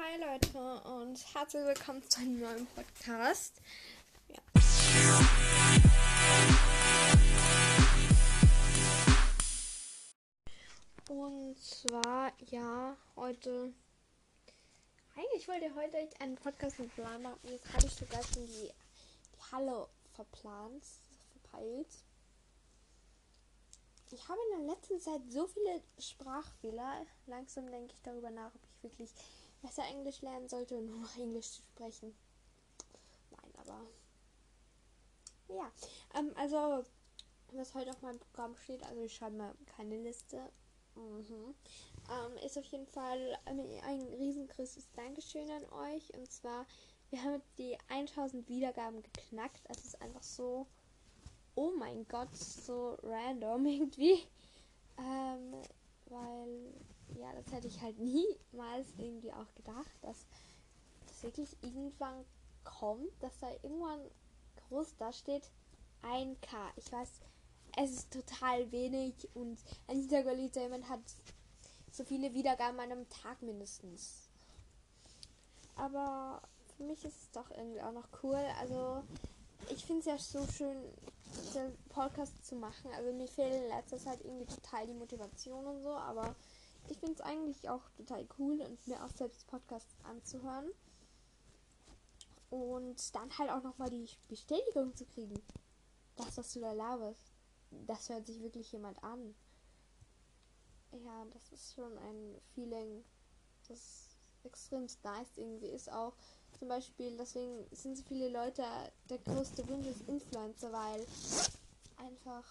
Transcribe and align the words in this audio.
Hi 0.00 0.16
Leute 0.20 0.88
und 0.90 1.34
herzlich 1.34 1.64
willkommen 1.64 2.08
zu 2.08 2.20
einem 2.20 2.38
neuen 2.38 2.66
Podcast. 2.66 3.60
Ja. 4.28 4.38
Und 11.08 11.58
zwar, 11.58 12.32
ja, 12.48 12.96
heute. 13.16 13.72
Eigentlich 15.16 15.48
wollte 15.48 15.66
ich 15.66 15.74
heute 15.74 16.08
einen 16.20 16.36
Podcast 16.36 16.78
mit 16.78 16.94
Plan 16.94 17.20
machen. 17.20 17.40
Jetzt 17.42 17.66
habe 17.72 17.86
ich 17.86 17.94
sogar 17.94 18.22
schon 18.22 18.46
die, 18.46 18.70
die 18.70 19.52
Halle 19.52 19.88
verplant, 20.14 20.84
verpeilt. 21.32 21.88
Ich 24.12 24.28
habe 24.28 24.38
in 24.52 24.64
der 24.64 24.76
letzten 24.76 25.00
Zeit 25.00 25.22
so 25.28 25.48
viele 25.48 25.82
Sprachfehler. 25.98 27.04
Langsam 27.26 27.66
denke 27.68 27.94
ich 27.94 28.02
darüber 28.02 28.30
nach, 28.30 28.54
ob 28.54 28.60
ich 28.62 28.82
wirklich 28.84 29.10
besser 29.62 29.84
Englisch 29.84 30.22
lernen 30.22 30.48
sollte 30.48 30.76
und 30.76 30.86
nur 30.86 31.08
Englisch 31.18 31.50
zu 31.50 31.62
sprechen. 31.62 32.14
Nein, 33.30 33.52
aber. 33.56 33.86
Ja, 35.48 35.72
ähm, 36.18 36.32
also, 36.36 36.84
was 37.52 37.74
heute 37.74 37.90
auf 37.90 38.02
meinem 38.02 38.18
Programm 38.18 38.54
steht, 38.56 38.84
also 38.84 39.02
ich 39.02 39.14
schreibe 39.14 39.36
mal 39.36 39.54
keine 39.76 39.96
Liste. 40.02 40.50
Mhm. 40.94 41.54
Ähm, 42.10 42.36
ist 42.44 42.58
auf 42.58 42.64
jeden 42.64 42.86
Fall 42.86 43.38
ein, 43.44 43.60
riesengroßes 44.18 44.90
Dankeschön 44.94 45.50
an 45.50 45.64
euch. 45.72 46.12
Und 46.14 46.30
zwar, 46.30 46.66
wir 47.10 47.22
haben 47.22 47.42
die 47.56 47.78
1000 47.88 48.48
Wiedergaben 48.48 49.02
geknackt. 49.02 49.62
Es 49.68 49.84
ist 49.84 50.02
einfach 50.02 50.22
so 50.22 50.66
oh 51.58 51.72
mein 51.76 52.06
Gott, 52.06 52.34
so 52.36 52.96
random 53.02 53.66
irgendwie. 53.66 54.22
Ähm, 54.96 55.54
weil, 56.06 56.72
ja, 57.16 57.32
das 57.32 57.52
hätte 57.52 57.68
ich 57.68 57.80
halt 57.80 57.98
niemals 57.98 58.86
irgendwie 58.96 59.32
auch 59.32 59.54
gedacht, 59.54 59.90
dass 60.02 60.26
das 61.06 61.22
wirklich 61.22 61.56
irgendwann 61.62 62.24
kommt, 62.64 63.10
dass 63.20 63.38
da 63.40 63.50
irgendwann 63.62 64.00
groß 64.68 64.96
da 64.98 65.12
steht 65.12 65.50
1K. 66.02 66.36
Ich 66.76 66.92
weiß, 66.92 67.08
es 67.76 67.90
ist 67.90 68.12
total 68.12 68.70
wenig 68.72 69.14
und 69.34 69.58
Anita 69.86 70.22
Golitaman 70.22 70.88
hat 70.88 71.00
so 71.92 72.04
viele 72.04 72.32
Wiedergaben 72.34 72.78
an 72.80 72.92
einem 72.92 73.08
Tag 73.08 73.42
mindestens. 73.42 74.28
Aber 75.76 76.42
für 76.76 76.84
mich 76.84 77.04
ist 77.04 77.22
es 77.22 77.30
doch 77.30 77.50
irgendwie 77.50 77.80
auch 77.80 77.92
noch 77.92 78.08
cool. 78.22 78.44
Also 78.60 79.02
ich 79.70 79.84
finde 79.84 80.00
es 80.00 80.06
ja 80.06 80.18
so 80.18 80.46
schön, 80.52 80.76
den 81.54 81.76
Podcast 81.88 82.44
zu 82.46 82.56
machen. 82.56 82.90
Also 82.96 83.12
mir 83.12 83.28
fehlt 83.28 83.54
in 83.54 83.68
letzter 83.68 83.98
Zeit 83.98 84.24
irgendwie 84.24 84.46
total 84.46 84.86
die 84.86 84.94
Motivation 84.94 85.66
und 85.66 85.82
so, 85.82 85.90
aber 85.90 86.34
ich 86.90 86.98
finde 86.98 87.14
es 87.14 87.20
eigentlich 87.20 87.68
auch 87.68 87.82
total 87.96 88.26
cool 88.38 88.60
und 88.60 88.86
mir 88.86 89.04
auch 89.04 89.10
selbst 89.10 89.46
Podcasts 89.46 89.94
anzuhören. 90.04 90.70
Und 92.50 93.14
dann 93.14 93.36
halt 93.38 93.50
auch 93.50 93.62
nochmal 93.62 93.90
die 93.90 94.08
Bestätigung 94.28 94.94
zu 94.96 95.04
kriegen. 95.04 95.40
Das, 96.16 96.36
was 96.38 96.52
du 96.52 96.60
da 96.60 96.72
laberst, 96.72 97.32
das 97.86 98.08
hört 98.08 98.26
sich 98.26 98.40
wirklich 98.40 98.72
jemand 98.72 99.02
an. 99.04 99.34
Ja, 100.92 101.26
das 101.32 101.52
ist 101.52 101.74
schon 101.74 101.96
ein 101.98 102.40
Feeling, 102.54 103.04
das 103.68 104.08
extrem 104.44 104.86
nice 105.02 105.36
irgendwie 105.36 105.68
ist 105.68 105.92
auch 105.92 106.14
zum 106.58 106.68
Beispiel, 106.68 107.16
deswegen 107.16 107.66
sind 107.70 107.96
so 107.96 108.02
viele 108.04 108.28
Leute 108.30 108.64
der 109.10 109.18
größte 109.18 109.68
Wunsch 109.68 109.86
ist 109.86 110.08
Influencer, 110.08 110.72
weil 110.72 111.06
einfach 111.96 112.44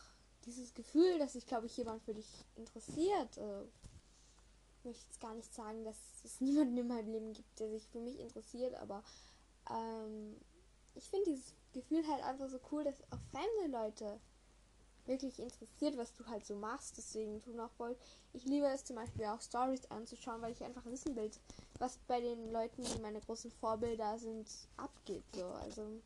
dieses 0.45 0.73
Gefühl, 0.73 1.19
dass 1.19 1.33
sich, 1.33 1.45
glaube 1.45 1.65
ich, 1.65 1.75
jemand 1.75 2.01
für 2.03 2.13
dich 2.13 2.45
interessiert, 2.55 3.37
äh, 3.37 3.65
möchte 4.87 5.05
jetzt 5.05 5.21
gar 5.21 5.35
nicht 5.35 5.53
sagen, 5.53 5.83
dass 5.83 5.97
es 6.23 6.41
niemanden 6.41 6.77
in 6.77 6.87
meinem 6.87 7.11
Leben 7.11 7.33
gibt, 7.33 7.59
der 7.59 7.69
sich 7.69 7.87
für 7.87 7.99
mich 7.99 8.19
interessiert, 8.19 8.73
aber 8.75 9.03
ähm, 9.69 10.35
ich 10.95 11.09
finde 11.09 11.31
dieses 11.31 11.53
Gefühl 11.73 12.05
halt 12.07 12.23
einfach 12.23 12.49
so 12.49 12.59
cool, 12.71 12.83
dass 12.83 13.01
auch 13.11 13.19
fremde 13.31 13.71
Leute 13.71 14.19
wirklich 15.05 15.39
interessiert, 15.39 15.97
was 15.97 16.13
du 16.13 16.25
halt 16.25 16.45
so 16.45 16.55
machst. 16.55 16.97
Deswegen 16.97 17.41
tun 17.41 17.59
auch 17.59 17.71
voll. 17.71 17.95
Ich 18.33 18.45
liebe 18.45 18.67
es 18.67 18.83
zum 18.83 18.97
Beispiel 18.97 19.25
auch 19.25 19.41
Stories 19.41 19.85
anzuschauen, 19.89 20.41
weil 20.41 20.51
ich 20.51 20.63
einfach 20.63 20.85
wissen 20.85 21.15
will, 21.15 21.31
was 21.79 21.97
bei 22.07 22.19
den 22.19 22.51
Leuten, 22.51 22.83
die 22.83 22.99
meine 22.99 23.21
großen 23.21 23.51
Vorbilder 23.51 24.19
sind, 24.19 24.47
abgeht. 24.75 25.23
So, 25.33 25.45
also 25.45 26.01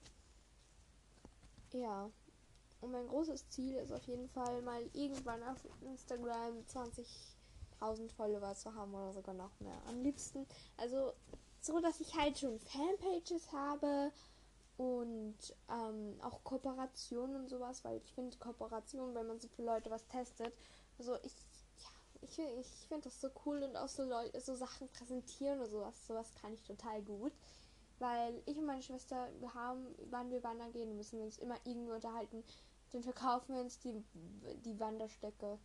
ja. 1.73 2.09
Und 2.81 2.91
mein 2.91 3.07
großes 3.07 3.49
Ziel 3.49 3.75
ist 3.75 3.91
auf 3.91 4.05
jeden 4.07 4.27
Fall 4.29 4.61
mal 4.63 4.83
irgendwann 4.93 5.43
auf 5.43 5.59
Instagram 5.81 6.65
20.000 7.81 8.09
Follower 8.11 8.55
zu 8.55 8.73
haben 8.73 8.93
oder 8.93 9.11
sogar 9.13 9.35
noch 9.35 9.59
mehr. 9.59 9.81
Am 9.87 10.01
liebsten, 10.01 10.45
also 10.77 11.13
so, 11.61 11.79
dass 11.79 11.99
ich 11.99 12.15
halt 12.15 12.39
schon 12.39 12.59
Fanpages 12.59 13.51
habe 13.51 14.11
und 14.77 15.35
ähm, 15.69 16.15
auch 16.21 16.43
Kooperationen 16.43 17.35
und 17.35 17.49
sowas, 17.49 17.83
weil 17.83 17.97
ich 17.97 18.13
finde 18.13 18.37
Kooperation, 18.37 19.13
wenn 19.13 19.27
man 19.27 19.39
so 19.39 19.47
für 19.47 19.63
Leute 19.63 19.91
was 19.91 20.07
testet, 20.07 20.53
also 20.97 21.15
ich, 21.23 21.33
ja, 21.79 21.89
ich, 22.21 22.39
ich 22.59 22.87
finde 22.87 23.03
das 23.05 23.21
so 23.21 23.29
cool 23.45 23.61
und 23.63 23.75
auch 23.75 23.87
so 23.87 24.03
Leute, 24.03 24.39
so 24.39 24.55
Sachen 24.55 24.87
präsentieren 24.89 25.59
oder 25.59 25.69
sowas, 25.69 26.07
sowas 26.07 26.33
kann 26.41 26.53
ich 26.53 26.63
total 26.63 27.01
gut. 27.01 27.33
Weil 27.99 28.41
ich 28.47 28.57
und 28.57 28.65
meine 28.65 28.81
Schwester, 28.81 29.29
wir 29.39 29.53
haben, 29.53 29.85
wann 30.09 30.31
wir 30.31 30.43
wandern 30.43 30.71
gehen, 30.71 30.97
müssen 30.97 31.19
wir 31.19 31.25
uns 31.25 31.37
immer 31.37 31.57
irgendwie 31.65 31.91
unterhalten. 31.91 32.43
Dann 32.91 33.03
verkaufen 33.03 33.53
wir 33.53 33.61
uns 33.61 33.77
die, 33.77 34.03
die 34.65 34.79
Wanderstöcke. 34.79 35.59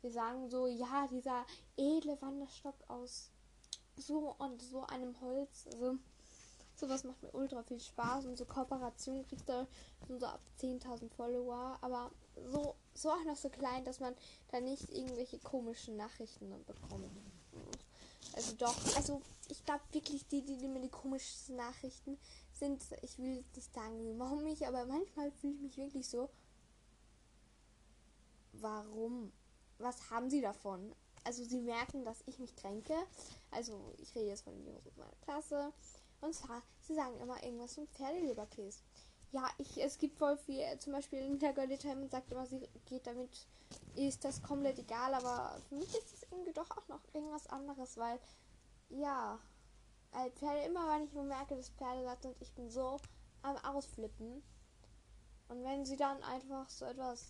Wir 0.00 0.12
sagen 0.12 0.48
so, 0.48 0.66
ja, 0.66 1.08
dieser 1.10 1.44
edle 1.76 2.20
Wanderstock 2.20 2.76
aus 2.88 3.30
so 3.96 4.34
und 4.38 4.62
so 4.62 4.82
einem 4.84 5.20
Holz. 5.20 5.66
Also 5.72 5.98
Sowas 6.78 7.02
macht 7.02 7.20
mir 7.24 7.34
ultra 7.34 7.64
viel 7.64 7.80
Spaß 7.80 8.26
und 8.26 8.38
so 8.38 8.44
Kooperation 8.44 9.26
kriegt 9.26 9.48
er 9.50 9.66
so 10.08 10.24
ab 10.24 10.40
10.000 10.60 11.10
Follower, 11.10 11.76
aber 11.80 12.12
so, 12.46 12.76
so 12.94 13.10
auch 13.10 13.24
noch 13.24 13.36
so 13.36 13.48
klein, 13.48 13.84
dass 13.84 13.98
man 13.98 14.14
da 14.52 14.60
nicht 14.60 14.88
irgendwelche 14.90 15.40
komischen 15.40 15.96
Nachrichten 15.96 16.48
bekommt. 16.66 17.10
Also 18.34 18.54
doch, 18.54 18.76
also 18.94 19.20
ich 19.48 19.64
glaube 19.64 19.82
wirklich, 19.90 20.28
die, 20.28 20.42
die, 20.42 20.56
die 20.56 20.68
mir 20.68 20.80
die 20.80 20.88
komischen 20.88 21.56
Nachrichten 21.56 22.16
sind, 22.52 22.80
ich 23.02 23.18
will 23.18 23.44
nicht 23.56 23.74
sagen, 23.74 24.16
warum 24.16 24.44
mich, 24.44 24.64
aber 24.64 24.86
manchmal 24.86 25.32
fühle 25.32 25.54
ich 25.54 25.60
mich 25.60 25.76
wirklich 25.78 26.08
so, 26.08 26.30
warum? 28.52 29.32
Was 29.78 30.10
haben 30.10 30.30
sie 30.30 30.40
davon? 30.40 30.94
Also 31.24 31.44
sie 31.44 31.60
merken, 31.60 32.04
dass 32.04 32.22
ich 32.26 32.38
mich 32.38 32.54
kränke. 32.56 32.94
Also 33.50 33.92
ich 33.98 34.14
rede 34.14 34.28
jetzt 34.28 34.42
von 34.42 34.54
den 34.54 34.66
Jungs 34.66 34.86
aus 34.86 34.96
meiner 34.96 35.16
Klasse. 35.22 35.72
Und 36.20 36.34
zwar, 36.34 36.62
sie 36.80 36.94
sagen 36.94 37.18
immer 37.20 37.42
irgendwas 37.42 37.74
zum 37.74 37.86
Pferdeleberkäse. 37.88 38.80
Ja, 39.30 39.48
ich, 39.58 39.80
es 39.82 39.98
gibt 39.98 40.18
voll 40.18 40.36
viel, 40.38 40.64
zum 40.78 40.94
Beispiel 40.94 41.28
Nita 41.28 41.52
Time 41.52 42.08
sagt 42.08 42.32
immer, 42.32 42.46
sie 42.46 42.66
geht 42.86 43.06
damit, 43.06 43.46
ist 43.94 44.24
das 44.24 44.42
komplett 44.42 44.78
egal, 44.78 45.12
aber 45.12 45.60
für 45.68 45.74
mich 45.74 45.94
ist 45.94 46.14
es 46.14 46.22
irgendwie 46.30 46.54
doch 46.54 46.70
auch 46.70 46.88
noch 46.88 47.02
irgendwas 47.12 47.46
anderes, 47.48 47.98
weil, 47.98 48.18
ja, 48.88 49.38
als 50.12 50.34
Pferde, 50.34 50.62
immer 50.62 50.88
wenn 50.88 51.04
ich 51.04 51.12
nur 51.12 51.24
merke, 51.24 51.56
dass 51.56 51.68
Pferde 51.68 52.04
satt 52.04 52.22
sind, 52.22 52.36
ich 52.40 52.52
bin 52.54 52.70
so 52.70 52.98
am 53.42 53.56
Ausflippen. 53.58 54.42
Und 55.48 55.64
wenn 55.64 55.84
sie 55.84 55.96
dann 55.96 56.22
einfach 56.22 56.68
so 56.68 56.86
etwas 56.86 57.26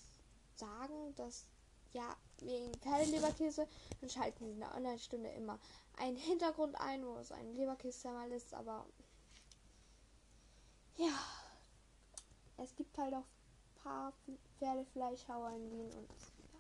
sagen, 0.55 1.15
dass, 1.17 1.47
ja, 1.93 2.17
wegen 2.41 2.73
Pferdeleberkäse, 2.81 3.67
dann 4.01 4.11
schalten 4.11 4.45
sie 4.45 4.53
in 4.53 4.61
der 4.61 4.75
Online-Stunde 4.75 5.31
immer 5.31 5.59
einen 5.97 6.17
Hintergrund 6.17 6.81
ein, 6.81 7.05
wo 7.05 7.17
es 7.17 7.33
ein 7.33 7.55
Leberkäse 7.55 8.09
mal 8.09 8.31
ist, 8.31 8.55
aber 8.55 8.87
ja, 10.97 11.19
es 12.57 12.75
gibt 12.75 12.97
halt 12.99 13.15
auch 13.15 13.19
ein 13.19 13.83
paar 13.83 14.13
Pferdefleischhauer 14.59 15.51
in 15.51 15.71
Wien 15.71 15.93
und 15.93 16.11
ja. 16.53 16.59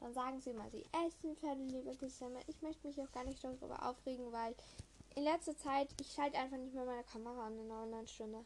Dann 0.00 0.12
sagen 0.12 0.40
sie 0.40 0.52
mal, 0.52 0.70
sie 0.70 0.84
essen 1.06 1.36
Pferdeleberkäse. 1.36 2.26
Ich 2.46 2.60
möchte 2.62 2.86
mich 2.86 3.00
auch 3.00 3.12
gar 3.12 3.24
nicht 3.24 3.42
darüber 3.42 3.88
aufregen, 3.88 4.32
weil 4.32 4.54
in 5.14 5.22
letzter 5.22 5.56
Zeit, 5.56 5.88
ich 6.00 6.12
schalte 6.12 6.38
einfach 6.38 6.56
nicht 6.56 6.74
mehr 6.74 6.84
meine 6.84 7.04
Kamera 7.04 7.46
an 7.46 7.58
in 7.58 7.70
einer 7.70 7.82
Online-Stunde. 7.82 8.44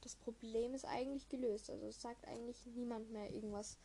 Das 0.00 0.16
Problem 0.16 0.74
ist 0.74 0.84
eigentlich 0.84 1.28
gelöst. 1.28 1.70
Also 1.70 1.86
es 1.86 2.02
sagt 2.02 2.26
eigentlich 2.26 2.66
niemand 2.66 3.10
mehr 3.12 3.32
irgendwas 3.32 3.78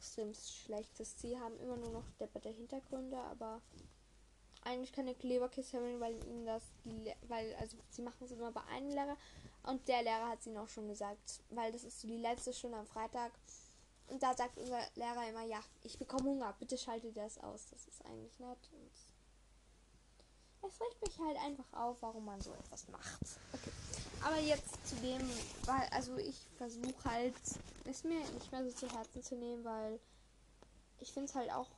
extrem 0.00 0.32
schlechtes. 0.34 1.20
Sie 1.20 1.38
haben 1.38 1.58
immer 1.60 1.76
nur 1.76 1.90
noch 1.90 2.10
depperte 2.18 2.48
Hintergründe, 2.48 3.18
aber 3.18 3.60
eigentlich 4.62 4.92
keine 4.92 5.14
Kleberkiste 5.14 5.76
haben, 5.76 6.00
weil 6.00 6.14
ihnen 6.26 6.46
das 6.46 6.62
die, 6.84 7.12
weil 7.28 7.54
also 7.56 7.76
sie 7.90 8.02
machen 8.02 8.24
es 8.24 8.30
immer 8.30 8.50
bei 8.50 8.62
einem 8.64 8.90
Lehrer 8.90 9.16
und 9.64 9.86
der 9.88 10.02
Lehrer 10.02 10.28
hat 10.28 10.40
es 10.40 10.46
ihnen 10.46 10.58
auch 10.58 10.68
schon 10.68 10.88
gesagt, 10.88 11.40
weil 11.50 11.72
das 11.72 11.84
ist 11.84 12.00
so 12.00 12.08
die 12.08 12.16
letzte 12.16 12.52
Stunde 12.52 12.78
am 12.78 12.86
Freitag 12.86 13.32
und 14.08 14.22
da 14.22 14.34
sagt 14.34 14.58
unser 14.58 14.80
Lehrer 14.96 15.28
immer, 15.28 15.44
ja, 15.44 15.60
ich 15.82 15.98
bekomme 15.98 16.30
Hunger, 16.30 16.54
bitte 16.58 16.76
schalte 16.76 17.12
das 17.12 17.38
aus. 17.38 17.66
Das 17.70 17.86
ist 17.86 18.04
eigentlich 18.04 18.38
nett 18.38 18.68
und 18.72 18.90
es 20.68 20.80
regt 20.80 21.06
mich 21.06 21.18
halt 21.18 21.38
einfach 21.38 21.72
auf, 21.72 21.96
warum 22.00 22.24
man 22.24 22.40
so 22.40 22.52
etwas 22.52 22.88
macht. 22.88 23.20
Okay. 23.52 23.70
Aber 24.22 24.38
jetzt 24.38 24.86
zu 24.86 24.96
dem, 24.96 25.20
weil, 25.64 25.88
also 25.90 26.16
ich 26.16 26.36
versuche 26.56 27.04
halt, 27.04 27.34
es 27.84 28.04
mir 28.04 28.20
nicht 28.20 28.52
mehr 28.52 28.64
so 28.64 28.70
zu 28.70 28.92
Herzen 28.92 29.22
zu 29.22 29.34
nehmen, 29.36 29.64
weil 29.64 29.98
ich 30.98 31.12
finde 31.12 31.28
es 31.28 31.34
halt 31.34 31.50
auch 31.50 31.68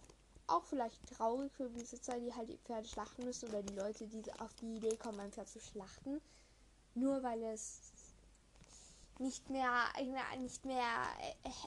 auch 0.47 0.65
vielleicht 0.65 0.99
traurig 1.17 1.53
für 1.53 1.69
Besitzer, 1.69 2.19
die 2.19 2.35
halt 2.35 2.49
die 2.49 2.59
Pferde 2.59 2.87
schlachten 2.87 3.25
müssen 3.25 3.49
oder 3.49 3.63
die 3.63 3.75
Leute, 3.75 4.07
die 4.07 4.23
auf 4.39 4.53
die 4.55 4.77
Idee 4.77 4.97
kommen, 4.97 5.21
ein 5.21 5.33
Pferd 5.33 5.49
zu 5.49 5.61
schlachten. 5.61 6.21
Nur 6.95 7.23
weil 7.23 7.43
es 7.45 7.93
nicht 9.19 9.49
mehr, 9.51 9.87
nicht 10.39 10.65
mehr 10.65 11.07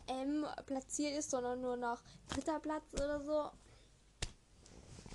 M 0.08 0.46
platziert 0.66 1.18
ist, 1.18 1.32
sondern 1.32 1.62
nur 1.62 1.78
noch 1.78 2.02
dritter 2.30 2.60
Platz 2.60 2.94
oder 2.94 3.20
so. 3.22 3.50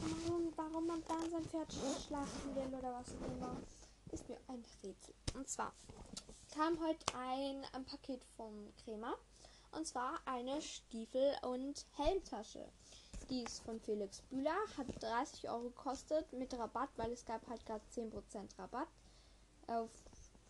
Warum, 0.01 0.53
warum 0.57 0.87
man 0.87 1.05
dann 1.07 1.31
sein 1.31 1.45
Pferd 1.45 1.73
schlachten 1.73 2.57
will 2.57 2.79
oder 2.79 2.95
was 2.95 3.09
auch 3.09 3.37
immer, 3.37 3.57
ist 4.13 4.29
mir 4.29 4.39
ein 4.49 4.65
Rätsel. 4.83 5.15
Und 5.35 5.49
zwar 5.49 5.73
kam 6.55 6.79
heute 6.81 7.05
ein, 7.17 7.65
ein 7.73 7.85
Paket 7.85 8.25
vom 8.37 8.73
Krämer. 8.85 9.17
Und 9.73 9.87
zwar 9.87 10.19
eine 10.25 10.61
Stiefel- 10.61 11.37
und 11.43 11.87
Helmtasche. 11.97 12.67
Die 13.29 13.43
ist 13.43 13.63
von 13.63 13.79
Felix 13.81 14.23
Bühler, 14.23 14.57
hat 14.77 14.87
30 15.01 15.49
Euro 15.49 15.69
gekostet 15.69 16.33
mit 16.33 16.53
Rabatt, 16.55 16.91
weil 16.97 17.13
es 17.13 17.25
gab 17.25 17.47
halt 17.49 17.65
gerade 17.65 17.85
10% 17.95 18.59
Rabatt 18.59 18.89
auf, 19.69 19.91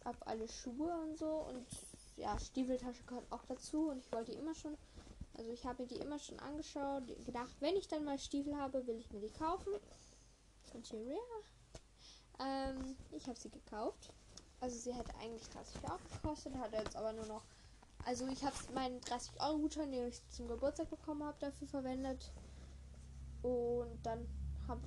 auf 0.05 0.27
alle 0.27 0.49
Schuhe 0.49 0.99
und 1.03 1.19
so. 1.19 1.29
Und 1.29 1.67
ja, 2.17 2.39
Stiefeltasche 2.39 3.03
gehört 3.05 3.31
auch 3.31 3.45
dazu. 3.45 3.91
Und 3.91 3.99
ich 3.99 4.11
wollte 4.11 4.33
immer 4.33 4.55
schon, 4.55 4.79
also 5.35 5.51
ich 5.51 5.67
habe 5.67 5.85
die 5.87 5.97
immer 5.97 6.19
schon 6.19 6.39
angeschaut, 6.41 7.03
gedacht, 7.27 7.55
wenn 7.61 7.77
ich 7.77 7.89
dann 7.89 8.05
mal 8.05 8.19
Stiefel 8.19 8.57
habe, 8.57 8.87
will 8.87 8.97
ich 8.97 9.11
mir 9.11 9.21
die 9.21 9.33
kaufen. 9.33 9.75
Und 10.73 10.87
hier, 10.87 11.03
ja. 11.03 11.17
Ähm, 12.41 12.97
ich 13.13 13.27
habe 13.27 13.39
sie 13.39 13.51
gekauft. 13.51 14.13
Also 14.61 14.77
sie 14.77 14.93
hätte 14.93 15.15
eigentlich 15.17 15.49
30 15.51 15.85
Euro 15.85 15.99
gekostet, 16.15 16.55
hat 16.57 16.73
jetzt 16.73 16.97
aber 16.97 17.13
nur 17.13 17.27
noch. 17.27 17.43
Also 18.05 18.27
ich 18.29 18.43
habe 18.45 18.57
meinen 18.75 19.01
30 19.03 19.41
Euro 19.41 19.59
Gutschein, 19.59 19.93
den 19.93 20.09
ich 20.09 20.21
zum 20.31 20.49
Geburtstag 20.49 20.89
bekommen 20.91 21.23
habe, 21.23 21.39
dafür 21.39 21.69
verwendet. 21.69 22.33
Und 23.43 23.99
dann, 24.03 24.27
hab, 24.69 24.79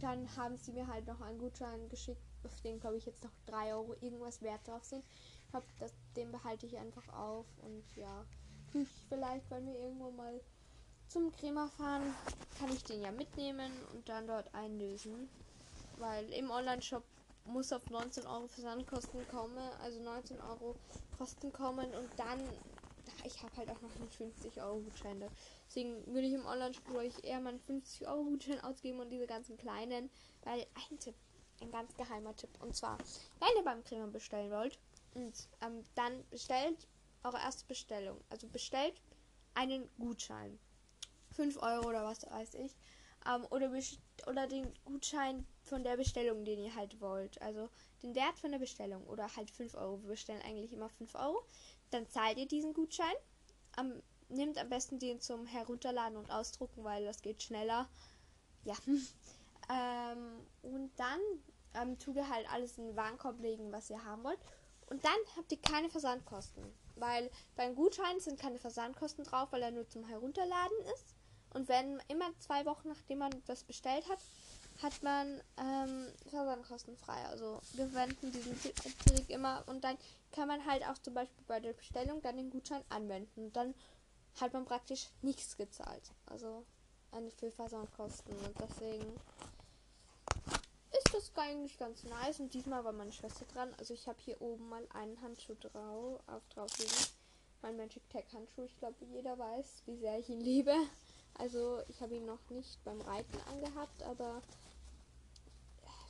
dann 0.00 0.36
haben 0.36 0.56
sie 0.56 0.72
mir 0.72 0.86
halt 0.86 1.06
noch 1.06 1.20
einen 1.20 1.38
Gutschein 1.38 1.88
geschickt, 1.88 2.22
auf 2.44 2.60
den 2.62 2.80
glaube 2.80 2.96
ich 2.96 3.06
jetzt 3.06 3.22
noch 3.22 3.32
3 3.46 3.74
Euro 3.74 3.94
irgendwas 4.00 4.42
wert 4.42 4.66
drauf 4.66 4.84
sind. 4.84 5.04
Hab 5.52 5.64
das, 5.78 5.92
den 6.16 6.32
behalte 6.32 6.66
ich 6.66 6.76
einfach 6.78 7.08
auf 7.12 7.46
und 7.62 7.84
ja, 7.96 8.24
ich 8.74 8.88
vielleicht, 9.08 9.48
wenn 9.50 9.66
wir 9.66 9.78
irgendwo 9.78 10.10
mal 10.10 10.40
zum 11.08 11.30
Crema 11.32 11.68
fahren, 11.68 12.14
kann 12.58 12.72
ich 12.72 12.82
den 12.84 13.02
ja 13.02 13.12
mitnehmen 13.12 13.70
und 13.92 14.08
dann 14.08 14.26
dort 14.26 14.52
einlösen. 14.54 15.28
Weil 15.96 16.32
im 16.32 16.50
Online-Shop 16.50 17.04
muss 17.44 17.72
auf 17.72 17.88
19 17.90 18.26
Euro 18.26 18.46
Versandkosten 18.48 19.26
kommen, 19.26 19.58
also 19.80 20.00
19 20.00 20.40
Euro 20.40 20.76
Kosten 21.10 21.52
kommen 21.52 21.94
und 21.94 22.10
dann, 22.16 22.40
ich 23.24 23.42
habe 23.42 23.56
halt 23.56 23.70
auch 23.70 23.80
noch 23.80 23.96
einen 23.96 24.08
50 24.08 24.60
Euro 24.62 24.80
Gutschein. 24.80 25.22
Deswegen 25.68 26.06
würde 26.06 26.26
ich 26.26 26.34
im 26.34 26.46
Online-Shop 26.46 26.84
eher 27.22 27.40
meinen 27.40 27.60
50 27.60 28.06
Euro 28.08 28.24
Gutschein 28.24 28.60
ausgeben 28.60 29.00
und 29.00 29.10
diese 29.10 29.26
ganzen 29.26 29.56
kleinen, 29.56 30.10
weil 30.44 30.66
ein 30.90 30.98
Tipp, 30.98 31.14
ein 31.60 31.70
ganz 31.70 31.94
geheimer 31.96 32.34
Tipp, 32.34 32.50
und 32.60 32.74
zwar, 32.74 32.98
wenn 33.38 33.56
ihr 33.56 33.64
beim 33.64 33.84
Crema 33.84 34.06
bestellen 34.06 34.50
wollt 34.50 34.78
und 35.14 35.48
ähm, 35.60 35.84
dann 35.94 36.24
bestellt 36.30 36.88
eure 37.22 37.38
erste 37.38 37.64
Bestellung, 37.66 38.20
also 38.30 38.48
bestellt 38.48 39.00
einen 39.54 39.88
Gutschein, 39.98 40.58
5 41.32 41.56
Euro 41.62 41.88
oder 41.88 42.04
was 42.04 42.28
weiß 42.28 42.54
ich, 42.54 42.74
ähm, 43.26 43.46
oder, 43.50 43.70
oder 44.26 44.46
den 44.46 44.72
Gutschein 44.84 45.46
von 45.72 45.84
der 45.84 45.96
Bestellung, 45.96 46.44
den 46.44 46.58
ihr 46.58 46.74
halt 46.74 47.00
wollt. 47.00 47.40
Also 47.40 47.70
den 48.02 48.14
Wert 48.14 48.38
von 48.38 48.52
der 48.52 48.58
Bestellung 48.58 49.06
oder 49.06 49.34
halt 49.36 49.50
5 49.50 49.74
Euro. 49.74 50.02
Wir 50.02 50.10
bestellen 50.10 50.42
eigentlich 50.42 50.74
immer 50.74 50.90
5 50.90 51.14
Euro. 51.14 51.42
Dann 51.90 52.06
zahlt 52.10 52.36
ihr 52.36 52.46
diesen 52.46 52.74
Gutschein. 52.74 53.14
Ähm, 53.78 54.02
nehmt 54.28 54.58
am 54.58 54.68
besten 54.68 54.98
den 54.98 55.18
zum 55.22 55.46
Herunterladen 55.46 56.18
und 56.18 56.30
Ausdrucken, 56.30 56.84
weil 56.84 57.06
das 57.06 57.22
geht 57.22 57.42
schneller. 57.42 57.88
Ja. 58.64 58.74
ähm, 59.70 60.46
und 60.60 60.90
dann 60.96 61.20
ähm, 61.72 61.98
tut 61.98 62.16
ihr 62.16 62.28
halt 62.28 62.46
alles 62.52 62.76
in 62.76 62.88
den 62.88 62.96
Warenkorb 62.96 63.40
legen, 63.40 63.72
was 63.72 63.88
ihr 63.88 64.04
haben 64.04 64.24
wollt. 64.24 64.40
Und 64.90 65.02
dann 65.06 65.18
habt 65.38 65.52
ihr 65.52 65.60
keine 65.62 65.88
Versandkosten. 65.88 66.64
Weil 66.96 67.30
beim 67.56 67.74
Gutschein 67.74 68.20
sind 68.20 68.38
keine 68.38 68.58
Versandkosten 68.58 69.24
drauf, 69.24 69.52
weil 69.52 69.62
er 69.62 69.70
nur 69.70 69.88
zum 69.88 70.04
Herunterladen 70.04 70.76
ist. 70.94 71.14
Und 71.54 71.68
wenn 71.68 71.98
immer 72.08 72.30
zwei 72.40 72.66
Wochen 72.66 72.88
nachdem 72.88 73.18
man 73.20 73.32
das 73.46 73.64
bestellt 73.64 74.06
hat, 74.10 74.18
hat 74.82 75.02
man 75.02 75.40
ähm, 75.58 76.06
versandkostenfrei. 76.28 77.24
Also 77.26 77.60
wir 77.74 77.88
verwenden 77.88 78.32
diesen 78.32 78.58
Trick 78.60 79.30
immer 79.30 79.62
und 79.66 79.84
dann 79.84 79.96
kann 80.32 80.48
man 80.48 80.64
halt 80.66 80.84
auch 80.86 80.98
zum 80.98 81.14
Beispiel 81.14 81.44
bei 81.46 81.60
der 81.60 81.72
Bestellung 81.72 82.20
dann 82.22 82.36
den 82.36 82.50
Gutschein 82.50 82.82
anwenden. 82.88 83.44
Und 83.44 83.56
dann 83.56 83.74
hat 84.40 84.52
man 84.52 84.64
praktisch 84.64 85.08
nichts 85.20 85.56
gezahlt. 85.56 86.10
Also 86.26 86.64
für 87.38 87.50
Versandkosten. 87.50 88.34
Und 88.34 88.58
deswegen 88.58 89.20
ist 90.92 91.14
das 91.14 91.30
eigentlich 91.36 91.78
ganz 91.78 92.04
nice. 92.04 92.40
Und 92.40 92.54
diesmal 92.54 92.84
war 92.84 92.92
meine 92.92 93.12
Schwester 93.12 93.44
dran. 93.52 93.74
Also 93.78 93.94
ich 93.94 94.08
habe 94.08 94.18
hier 94.20 94.40
oben 94.40 94.68
mal 94.68 94.86
einen 94.94 95.20
Handschuh 95.20 95.54
drauf, 95.60 96.20
auf 96.26 96.48
drauf 96.48 96.78
liegen. 96.78 96.90
Mein 97.60 97.76
Magic 97.76 98.08
Tech 98.10 98.24
Handschuh. 98.32 98.64
Ich 98.64 98.76
glaube, 98.78 98.96
jeder 99.12 99.38
weiß, 99.38 99.82
wie 99.86 99.96
sehr 99.96 100.18
ich 100.18 100.28
ihn 100.30 100.40
liebe. 100.40 100.74
Also 101.34 101.82
ich 101.88 102.00
habe 102.00 102.14
ihn 102.14 102.26
noch 102.26 102.50
nicht 102.50 102.82
beim 102.84 103.00
Reiten 103.02 103.38
angehabt, 103.50 104.02
aber 104.02 104.42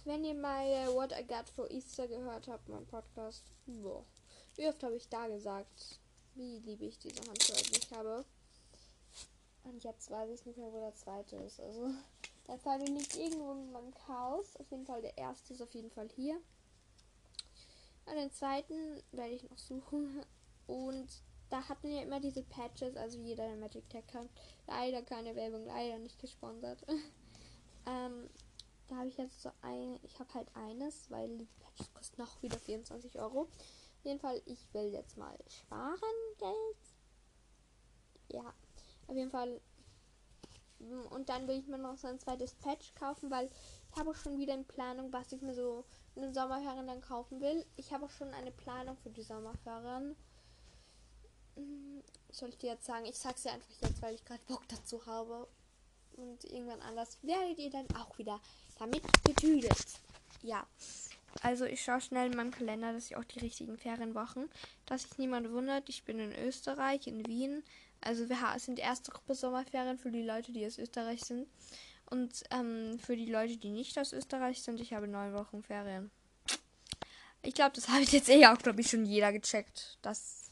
wenn 0.04 0.24
ihr 0.24 0.34
mal 0.34 0.64
What 0.94 1.12
I 1.12 1.24
Got 1.24 1.48
for 1.48 1.70
Easter 1.70 2.08
gehört 2.08 2.48
habt, 2.48 2.68
mein 2.68 2.86
Podcast, 2.86 3.44
boah, 3.66 4.04
wie 4.56 4.68
oft 4.68 4.82
habe 4.82 4.96
ich 4.96 5.08
da 5.08 5.28
gesagt, 5.28 6.00
wie 6.34 6.58
liebe 6.58 6.86
ich 6.86 6.98
diese 6.98 7.20
Handschuhe 7.26 7.56
eigentlich 7.56 7.90
habe. 7.92 8.24
Und 9.64 9.84
jetzt 9.84 10.10
weiß 10.10 10.30
ich 10.30 10.44
nicht 10.44 10.58
mehr, 10.58 10.72
wo 10.72 10.80
der 10.80 10.94
zweite 10.94 11.36
ist. 11.36 11.60
Also 11.60 11.90
der 12.48 12.58
zweite 12.58 12.84
liegt 12.84 13.16
irgendwo 13.16 13.52
in 13.52 13.70
meinem 13.72 13.94
Chaos. 13.94 14.56
Auf 14.56 14.70
jeden 14.70 14.86
Fall 14.86 15.02
der 15.02 15.16
erste 15.16 15.54
ist 15.54 15.62
auf 15.62 15.72
jeden 15.72 15.90
Fall 15.90 16.08
hier. 16.16 16.40
Und 18.06 18.16
den 18.16 18.32
zweiten 18.32 19.00
werde 19.12 19.34
ich 19.34 19.48
noch 19.48 19.58
suchen. 19.58 20.24
Und 20.66 21.08
da 21.50 21.68
hatten 21.68 21.88
wir 21.88 22.02
immer 22.02 22.18
diese 22.18 22.42
Patches, 22.42 22.96
also 22.96 23.18
jeder 23.18 23.46
der 23.46 23.56
Magic 23.56 23.88
Tech 23.90 24.06
kann. 24.06 24.28
Leider 24.66 25.02
keine 25.02 25.36
Werbung, 25.36 25.66
leider 25.66 25.98
nicht 25.98 26.18
gesponsert. 26.18 26.84
ähm, 27.86 28.28
da 28.92 28.98
habe 28.98 29.08
ich 29.08 29.16
jetzt 29.16 29.40
so 29.40 29.50
ein, 29.62 29.98
ich 30.02 30.20
habe 30.20 30.34
halt 30.34 30.54
eines, 30.54 31.10
weil 31.10 31.38
die 31.38 31.48
Patches 31.60 31.92
kosten 31.94 32.20
noch 32.20 32.42
wieder 32.42 32.58
24 32.58 33.18
Euro. 33.18 33.42
Auf 33.42 34.04
jeden 34.04 34.20
Fall, 34.20 34.42
ich 34.44 34.72
will 34.74 34.92
jetzt 34.92 35.16
mal 35.16 35.34
sparen 35.48 35.98
Geld. 36.38 36.76
Ja, 38.28 38.52
auf 39.06 39.16
jeden 39.16 39.30
Fall. 39.30 39.62
Und 41.10 41.28
dann 41.30 41.48
will 41.48 41.58
ich 41.58 41.68
mir 41.68 41.78
noch 41.78 41.96
so 41.96 42.08
ein 42.08 42.18
zweites 42.18 42.54
Patch 42.56 42.94
kaufen, 42.94 43.30
weil 43.30 43.46
ich 43.46 43.98
habe 43.98 44.14
schon 44.14 44.38
wieder 44.38 44.52
in 44.52 44.66
Planung, 44.66 45.10
was 45.10 45.32
ich 45.32 45.40
mir 45.40 45.54
so 45.54 45.86
in 46.14 46.22
den 46.22 46.34
Sommerferien 46.34 46.86
dann 46.86 47.00
kaufen 47.00 47.40
will. 47.40 47.64
Ich 47.76 47.94
habe 47.94 48.10
schon 48.10 48.28
eine 48.34 48.50
Planung 48.50 48.98
für 48.98 49.10
die 49.10 49.22
Sommerferien. 49.22 50.16
Hm, 51.54 52.02
soll 52.30 52.50
ich 52.50 52.58
dir 52.58 52.72
jetzt 52.72 52.84
sagen? 52.84 53.06
Ich 53.06 53.18
sag's 53.18 53.44
dir 53.44 53.52
einfach 53.52 53.72
jetzt, 53.80 54.02
weil 54.02 54.14
ich 54.14 54.24
gerade 54.24 54.42
Bock 54.48 54.68
dazu 54.68 55.06
habe. 55.06 55.48
Und 56.16 56.44
irgendwann 56.44 56.80
anders 56.80 57.18
werdet 57.22 57.58
ihr 57.58 57.70
dann 57.70 57.86
auch 57.96 58.18
wieder 58.18 58.40
damit 58.78 59.02
betüdelt. 59.22 59.86
Ja. 60.42 60.66
Also 61.42 61.64
ich 61.64 61.82
schaue 61.82 62.00
schnell 62.00 62.30
in 62.30 62.36
meinem 62.36 62.50
Kalender, 62.50 62.92
dass 62.92 63.06
ich 63.06 63.16
auch 63.16 63.24
die 63.24 63.38
richtigen 63.38 63.78
Ferienwochen, 63.78 64.50
dass 64.86 65.02
sich 65.02 65.18
niemand 65.18 65.50
wundert. 65.50 65.88
Ich 65.88 66.04
bin 66.04 66.18
in 66.18 66.32
Österreich, 66.32 67.06
in 67.06 67.26
Wien. 67.26 67.62
Also 68.00 68.28
wir 68.28 68.36
sind 68.58 68.78
die 68.78 68.82
erste 68.82 69.12
Gruppe 69.12 69.34
Sommerferien 69.34 69.98
für 69.98 70.10
die 70.10 70.22
Leute, 70.22 70.52
die 70.52 70.66
aus 70.66 70.78
Österreich 70.78 71.20
sind. 71.20 71.48
Und 72.10 72.42
ähm, 72.50 72.98
für 72.98 73.16
die 73.16 73.30
Leute, 73.30 73.56
die 73.56 73.70
nicht 73.70 73.98
aus 73.98 74.12
Österreich 74.12 74.62
sind, 74.62 74.80
ich 74.80 74.92
habe 74.92 75.08
neun 75.08 75.32
Wochen 75.32 75.62
Ferien. 75.62 76.10
Ich 77.42 77.54
glaube, 77.54 77.74
das 77.74 77.88
habe 77.88 78.02
ich 78.02 78.12
jetzt 78.12 78.28
eh 78.28 78.46
auch, 78.46 78.58
glaube 78.58 78.80
ich, 78.80 78.90
schon 78.90 79.06
jeder 79.06 79.32
gecheckt, 79.32 79.98
dass 80.02 80.42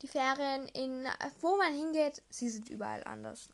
die 0.00 0.08
Ferien 0.08 0.66
in, 0.68 1.06
wo 1.40 1.56
man 1.56 1.74
hingeht, 1.74 2.22
sie 2.30 2.48
sind 2.48 2.70
überall 2.70 3.04
anders. 3.04 3.50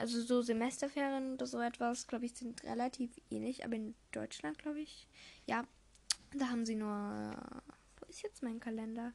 Also 0.00 0.22
so 0.22 0.40
Semesterferien 0.40 1.34
oder 1.34 1.46
so 1.46 1.60
etwas, 1.60 2.06
glaube 2.06 2.24
ich, 2.24 2.32
sind 2.32 2.64
relativ 2.64 3.10
ähnlich, 3.30 3.66
aber 3.66 3.74
in 3.74 3.94
Deutschland, 4.12 4.58
glaube 4.58 4.80
ich, 4.80 5.06
ja, 5.44 5.64
da 6.32 6.48
haben 6.48 6.64
sie 6.64 6.74
nur, 6.74 7.30
wo 7.98 8.06
ist 8.08 8.22
jetzt 8.22 8.42
mein 8.42 8.60
Kalender? 8.60 9.12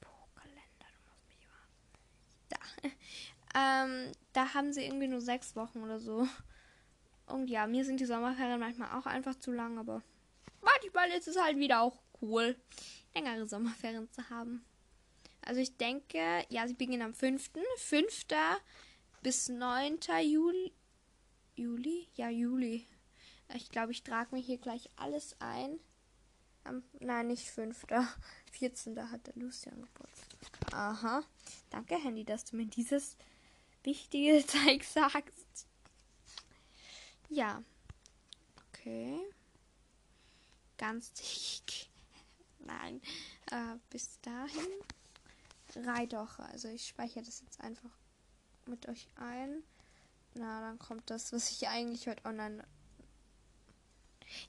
Boah, 0.00 0.28
Kalender, 0.36 0.86
du 0.92 1.10
musst 1.10 1.28
mich 1.28 1.48
warten. 1.50 2.92
Da. 3.52 3.84
ähm, 3.84 4.12
da 4.34 4.54
haben 4.54 4.72
sie 4.72 4.84
irgendwie 4.84 5.08
nur 5.08 5.20
sechs 5.20 5.56
Wochen 5.56 5.82
oder 5.82 5.98
so. 5.98 6.28
Und 7.26 7.50
ja, 7.50 7.66
mir 7.66 7.84
sind 7.84 7.98
die 7.98 8.06
Sommerferien 8.06 8.60
manchmal 8.60 8.96
auch 8.96 9.06
einfach 9.06 9.34
zu 9.34 9.50
lang, 9.50 9.78
aber 9.78 10.04
manchmal 10.60 11.10
ist 11.10 11.26
es 11.26 11.42
halt 11.42 11.58
wieder 11.58 11.80
auch 11.80 11.98
cool, 12.22 12.54
längere 13.16 13.48
Sommerferien 13.48 14.08
zu 14.12 14.30
haben. 14.30 14.64
Also 15.42 15.60
ich 15.60 15.76
denke, 15.76 16.44
ja, 16.50 16.68
sie 16.68 16.74
beginnen 16.74 17.02
am 17.02 17.14
5. 17.14 17.50
5. 17.78 18.26
bis 19.22 19.48
9. 19.48 19.98
Juli. 20.22 20.72
Juli? 21.56 22.08
Ja, 22.14 22.28
Juli. 22.28 22.86
Ich 23.54 23.70
glaube, 23.70 23.92
ich 23.92 24.02
trage 24.02 24.34
mir 24.34 24.42
hier 24.42 24.58
gleich 24.58 24.90
alles 24.96 25.36
ein. 25.40 25.80
Am, 26.64 26.82
nein, 27.00 27.28
nicht 27.28 27.50
5. 27.50 27.86
14. 28.52 29.10
hat 29.10 29.26
der 29.26 29.34
Lucian 29.36 29.80
Geburtstag. 29.80 30.38
Aha. 30.72 31.24
Danke, 31.70 31.96
Handy, 31.96 32.24
dass 32.24 32.44
du 32.44 32.56
mir 32.56 32.66
dieses 32.66 33.16
wichtige 33.84 34.44
Zeug 34.46 34.84
sagst. 34.84 35.66
Ja. 37.28 37.62
Okay. 38.68 39.20
Ganz 40.76 41.12
dick. 41.12 41.88
Nein. 42.60 43.00
Äh, 43.50 43.76
bis 43.90 44.20
dahin. 44.20 44.68
Reitwoche. 45.74 46.42
Also 46.44 46.68
ich 46.68 46.86
speichere 46.86 47.24
das 47.24 47.40
jetzt 47.40 47.60
einfach 47.60 47.90
mit 48.68 48.88
euch 48.88 49.08
ein. 49.16 49.62
Na, 50.34 50.60
dann 50.60 50.78
kommt 50.78 51.10
das, 51.10 51.32
was 51.32 51.50
ich 51.50 51.68
eigentlich 51.68 52.06
heute 52.06 52.24
online. 52.24 52.64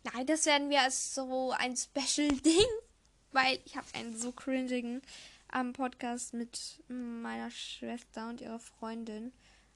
Nein, 0.04 0.28
das 0.28 0.46
werden 0.46 0.70
wir 0.70 0.82
als 0.82 1.16
so 1.16 1.52
ein 1.52 1.76
Special-Ding, 1.76 2.68
weil 3.32 3.60
ich 3.66 3.78
habe 3.78 3.88
einen 3.94 4.16
so 4.18 4.32
cringigen 4.32 5.02
am 5.48 5.74
Podcast 5.74 6.34
mit 6.34 6.84
meiner 6.88 7.50
Schwester 7.50 8.30
und 8.30 8.42
ihrer 8.42 8.60
Freundin 8.60 9.32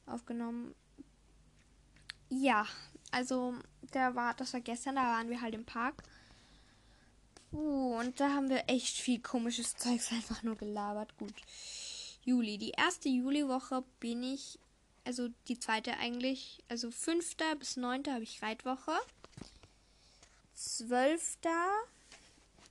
aufgenommen. 0.05 0.75
Ja, 2.29 2.67
also 3.11 3.55
der 3.93 4.15
war, 4.15 4.33
das 4.33 4.53
war 4.53 4.61
gestern, 4.61 4.95
da 4.95 5.03
waren 5.03 5.29
wir 5.29 5.41
halt 5.41 5.55
im 5.55 5.65
Park. 5.65 6.03
Uh, 7.51 7.99
und 7.99 8.19
da 8.19 8.31
haben 8.33 8.49
wir 8.49 8.63
echt 8.67 8.97
viel 8.97 9.21
komisches 9.21 9.75
Zeugs 9.75 10.11
einfach 10.11 10.41
nur 10.43 10.55
gelabert. 10.55 11.15
Gut. 11.17 11.33
Juli. 12.25 12.57
Die 12.57 12.71
erste 12.71 13.09
Juliwoche 13.09 13.83
bin 13.99 14.23
ich, 14.23 14.59
also 15.03 15.29
die 15.47 15.59
zweite 15.59 15.97
eigentlich, 15.97 16.63
also 16.69 16.91
5. 16.91 17.35
bis 17.59 17.77
9. 17.77 18.05
habe 18.07 18.23
ich 18.23 18.41
Reitwoche. 18.41 18.97
12. 20.55 21.37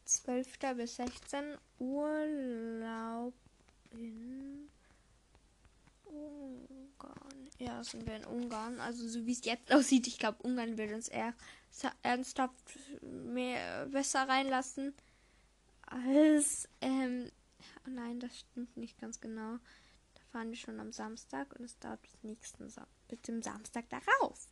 12. 0.04 0.46
bis 0.76 0.96
16 0.96 1.56
Urlaub 1.78 3.34
in 3.92 4.68
Ungarn. 6.04 7.50
Ja, 7.58 7.84
sind 7.84 8.06
wir 8.06 8.16
in 8.16 8.24
Ungarn. 8.24 8.80
Also 8.80 9.06
so 9.08 9.26
wie 9.26 9.32
es 9.32 9.44
jetzt 9.44 9.72
aussieht, 9.72 10.06
ich 10.06 10.18
glaube, 10.18 10.42
Ungarn 10.42 10.78
wird 10.78 10.92
uns 10.92 11.08
eher 11.08 11.34
ernsthaft 12.02 12.54
mehr 13.02 13.86
besser 13.86 14.28
reinlassen 14.28 14.94
als 15.86 16.68
ähm, 16.80 17.30
oh 17.86 17.90
nein, 17.90 18.20
das 18.20 18.38
stimmt 18.38 18.76
nicht 18.76 18.98
ganz 18.98 19.20
genau. 19.20 19.58
Da 20.14 20.20
fahren 20.30 20.50
wir 20.50 20.56
schon 20.56 20.80
am 20.80 20.92
Samstag 20.92 21.54
und 21.58 21.64
es 21.64 21.78
dauert 21.78 22.02
bis 22.02 22.22
nächsten 22.22 22.70
Sam 22.70 22.86
bis 23.08 23.20
zum 23.22 23.42
Samstag 23.42 23.88
darauf. 23.90 24.48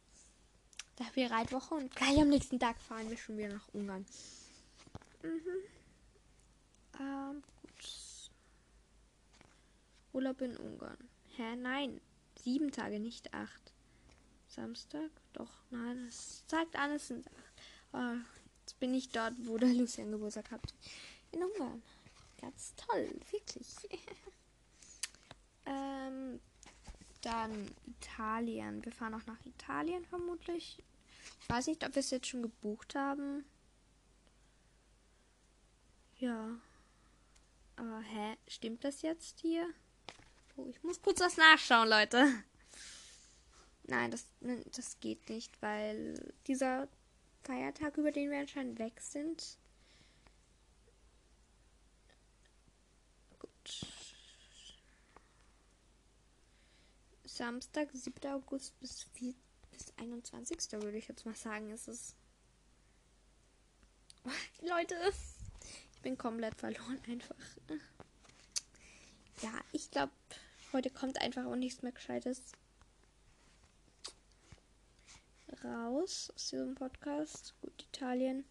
Da 0.96 1.04
haben 1.06 1.16
wir 1.16 1.30
Reitwoche 1.30 1.74
und 1.74 1.94
gleich 1.94 2.20
am 2.20 2.28
nächsten 2.28 2.58
Tag 2.58 2.80
fahren 2.80 3.08
wir 3.08 3.16
schon 3.16 3.38
wieder 3.38 3.48
nach 3.54 3.68
Ungarn. 3.72 4.04
Mhm. 5.22 5.64
Ähm, 6.98 7.42
gut. 7.62 8.30
Urlaub 10.12 10.40
in 10.42 10.56
Ungarn. 10.56 10.98
Hä? 11.36 11.56
Nein. 11.56 12.00
Sieben 12.42 12.70
Tage, 12.70 13.00
nicht 13.00 13.32
acht. 13.34 13.72
Samstag? 14.48 15.10
Doch, 15.32 15.62
nein, 15.70 16.06
es 16.08 16.44
zeigt 16.46 16.76
an, 16.76 16.92
es 16.92 17.08
sind 17.08 17.26
acht. 17.28 17.62
Oh, 17.92 18.16
jetzt 18.60 18.78
bin 18.80 18.94
ich 18.94 19.10
dort, 19.10 19.34
wo 19.38 19.58
der 19.58 19.68
Lucian 19.68 20.10
Geburtstag 20.10 20.50
hat. 20.50 20.74
In 21.32 21.42
Ungarn. 21.44 21.82
Ganz 22.40 22.74
toll, 22.76 23.08
wirklich. 23.30 23.76
ähm, 25.66 26.40
dann 27.20 27.70
Italien. 27.86 28.84
Wir 28.84 28.92
fahren 28.92 29.14
auch 29.14 29.26
nach 29.26 29.44
Italien 29.44 30.04
vermutlich. 30.06 30.82
Ich 31.42 31.48
weiß 31.48 31.66
nicht, 31.66 31.84
ob 31.84 31.94
wir 31.94 32.00
es 32.00 32.10
jetzt 32.10 32.28
schon 32.28 32.42
gebucht 32.42 32.94
haben. 32.94 33.44
Ja. 36.18 36.58
Aber 37.76 38.00
hä, 38.00 38.36
stimmt 38.46 38.84
das 38.84 39.02
jetzt 39.02 39.40
hier? 39.40 39.68
Oh, 40.56 40.66
ich 40.70 40.82
muss 40.82 41.00
kurz 41.00 41.20
was 41.20 41.36
nachschauen, 41.36 41.88
Leute. 41.88 42.42
Nein, 43.84 44.10
das, 44.10 44.26
das 44.76 45.00
geht 45.00 45.28
nicht, 45.28 45.60
weil 45.62 46.32
dieser 46.46 46.88
Feiertag, 47.42 47.96
über 47.96 48.12
den 48.12 48.30
wir 48.30 48.38
anscheinend 48.38 48.78
weg 48.78 49.00
sind, 49.00 49.58
Samstag, 57.24 57.88
7. 57.92 58.32
August 58.32 58.78
bis, 58.80 59.06
bis 59.70 59.92
21. 59.96 60.58
würde 60.82 60.98
ich 60.98 61.08
jetzt 61.08 61.24
mal 61.24 61.34
sagen, 61.34 61.70
ist 61.70 61.88
es. 61.88 62.14
Leute, 64.60 64.94
ich 65.94 66.02
bin 66.02 66.18
komplett 66.18 66.54
verloren 66.56 67.00
einfach. 67.08 67.36
Ja, 69.42 69.52
ich 69.72 69.90
glaube, 69.90 70.12
heute 70.72 70.90
kommt 70.90 71.20
einfach 71.20 71.46
auch 71.46 71.56
nichts 71.56 71.82
mehr 71.82 71.92
Gescheites 71.92 72.42
raus 75.64 76.30
aus 76.34 76.48
diesem 76.48 76.74
Podcast. 76.74 77.54
Gut, 77.60 77.84
Italien. 77.92 78.44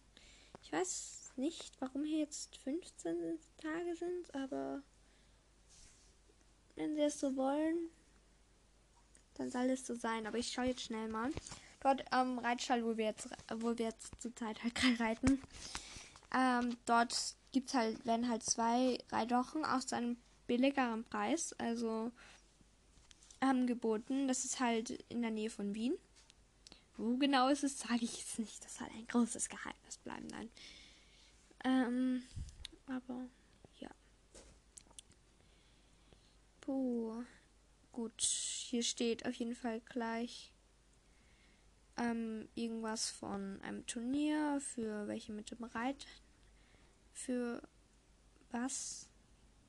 Ich 0.62 0.72
weiß 0.72 1.32
nicht, 1.36 1.80
warum 1.80 2.04
hier 2.04 2.18
jetzt 2.18 2.56
15 2.58 3.38
Tage 3.58 3.96
sind, 3.96 4.34
aber 4.34 4.82
wenn 6.80 6.94
sie 6.94 7.02
es 7.02 7.20
so 7.20 7.36
wollen, 7.36 7.90
dann 9.34 9.50
soll 9.50 9.68
es 9.70 9.86
so 9.86 9.94
sein. 9.94 10.26
Aber 10.26 10.38
ich 10.38 10.50
schaue 10.50 10.66
jetzt 10.66 10.82
schnell 10.82 11.08
mal. 11.08 11.30
Dort 11.80 12.10
am 12.12 12.32
ähm, 12.32 12.38
Reitstall, 12.38 12.84
wo 12.84 12.96
wir 12.96 13.06
jetzt, 13.06 13.28
wo 13.54 13.76
wir 13.76 13.86
jetzt 13.86 14.20
zur 14.20 14.34
Zeit 14.34 14.62
halt 14.62 14.74
gerade 14.74 15.00
reiten, 15.00 15.42
ähm, 16.34 16.76
dort 16.86 17.34
gibt's 17.52 17.74
halt, 17.74 18.04
werden 18.06 18.28
halt 18.28 18.42
zwei 18.42 18.98
Reitwochen 19.10 19.64
aus 19.64 19.92
einem 19.92 20.16
billigeren 20.46 21.04
Preis, 21.04 21.52
also 21.54 22.12
angeboten. 23.40 24.28
Das 24.28 24.44
ist 24.44 24.60
halt 24.60 24.90
in 25.08 25.22
der 25.22 25.30
Nähe 25.30 25.50
von 25.50 25.74
Wien. 25.74 25.94
Wo 26.96 27.16
genau 27.16 27.48
ist 27.48 27.64
es, 27.64 27.78
sage 27.78 28.04
ich 28.04 28.18
jetzt 28.18 28.38
nicht. 28.38 28.64
Das 28.64 28.76
soll 28.76 28.88
ein 28.94 29.06
großes 29.06 29.48
Geheimnis 29.48 29.98
bleiben. 29.98 30.26
Nein. 30.28 30.50
Ähm, 31.64 32.22
aber 32.86 33.26
ja. 33.78 33.88
Puh. 36.70 37.24
Gut, 37.90 38.22
hier 38.22 38.84
steht 38.84 39.26
auf 39.26 39.34
jeden 39.34 39.56
Fall 39.56 39.80
gleich 39.80 40.52
ähm, 41.96 42.48
irgendwas 42.54 43.10
von 43.10 43.60
einem 43.62 43.84
Turnier 43.86 44.60
für 44.60 45.08
welche 45.08 45.32
mit 45.32 45.50
dem 45.50 45.64
Reit. 45.64 46.06
Für 47.12 47.60
was? 48.52 49.08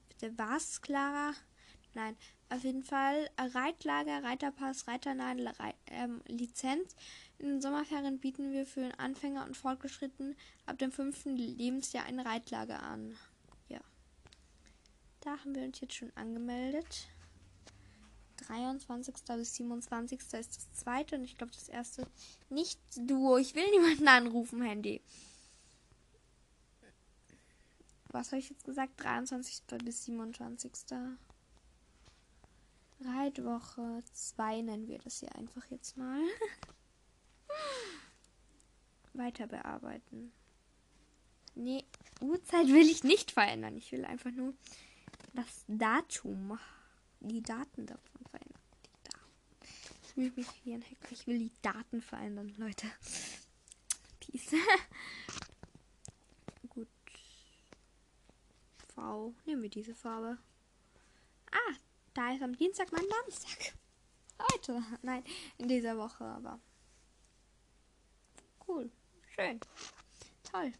Bitte 0.09 0.37
was, 0.37 0.83
Clara? 0.83 1.33
Nein, 1.95 2.15
auf 2.49 2.63
jeden 2.63 2.83
Fall 2.83 3.31
Reitlager, 3.35 4.23
Reiterpass, 4.23 4.87
Reiternadel, 4.87 5.47
Reit, 5.47 5.75
ähm, 5.87 6.21
Lizenz. 6.27 6.95
In 7.39 7.47
den 7.47 7.61
Sommerferien 7.61 8.19
bieten 8.19 8.51
wir 8.51 8.67
für 8.67 8.91
Anfänger 8.99 9.43
und 9.47 9.57
Fortgeschritten 9.57 10.35
ab 10.67 10.77
dem 10.77 10.91
fünften 10.91 11.35
Lebensjahr 11.35 12.05
ein 12.05 12.19
Reitlager 12.19 12.83
an. 12.83 13.17
Da 15.21 15.37
haben 15.37 15.55
wir 15.55 15.63
uns 15.63 15.79
jetzt 15.79 15.93
schon 15.93 16.11
angemeldet. 16.15 17.07
23. 18.47 19.13
bis 19.37 19.55
27. 19.55 20.19
ist 20.19 20.33
das 20.33 20.73
zweite 20.73 21.15
und 21.15 21.23
ich 21.23 21.37
glaube 21.37 21.53
das 21.53 21.69
erste 21.69 22.07
nicht 22.49 22.79
Duo. 22.95 23.37
Ich 23.37 23.53
will 23.53 23.69
niemanden 23.69 24.07
anrufen, 24.07 24.63
Handy. 24.63 25.01
Was 28.09 28.31
habe 28.31 28.39
ich 28.39 28.49
jetzt 28.49 28.65
gesagt? 28.65 29.01
23. 29.01 29.61
bis 29.85 30.05
27. 30.05 30.71
Reitwoche 33.01 34.03
2 34.13 34.61
nennen 34.61 34.87
wir 34.87 34.99
das 34.99 35.19
hier 35.19 35.33
einfach 35.35 35.65
jetzt 35.69 35.97
mal. 35.97 36.21
Weiter 39.13 39.47
bearbeiten. 39.47 40.31
Nee, 41.53 41.83
Uhrzeit 42.21 42.67
will 42.67 42.89
ich 42.89 43.03
nicht 43.03 43.31
verändern. 43.31 43.77
Ich 43.77 43.91
will 43.91 44.05
einfach 44.05 44.31
nur 44.31 44.53
das 45.33 45.65
Datum 45.67 46.59
die 47.19 47.41
Daten 47.41 47.85
davon 47.85 48.25
verändern. 48.29 48.61
Die 48.85 49.03
Daten. 49.03 49.31
Ich 50.03 50.17
will 50.17 50.31
mich 50.35 50.65
wie 50.65 50.73
ein 50.73 50.83
Hacker. 50.83 51.11
Ich 51.11 51.27
will 51.27 51.39
die 51.39 51.51
Daten 51.61 52.01
verändern, 52.01 52.53
Leute. 52.57 52.87
Peace. 54.19 54.51
Gut. 56.69 56.87
V. 58.95 59.33
Nehmen 59.45 59.61
wir 59.61 59.69
diese 59.69 59.95
Farbe. 59.95 60.37
Ah, 61.51 61.75
da 62.13 62.33
ist 62.33 62.41
am 62.41 62.55
Dienstag 62.55 62.91
mein 62.91 63.05
Namenstag. 63.05 63.73
Heute. 64.53 64.83
Nein, 65.01 65.23
in 65.57 65.67
dieser 65.67 65.97
Woche 65.97 66.25
aber. 66.25 66.59
Cool. 68.67 68.91
Schön. 69.35 69.59
Toll. 70.43 70.71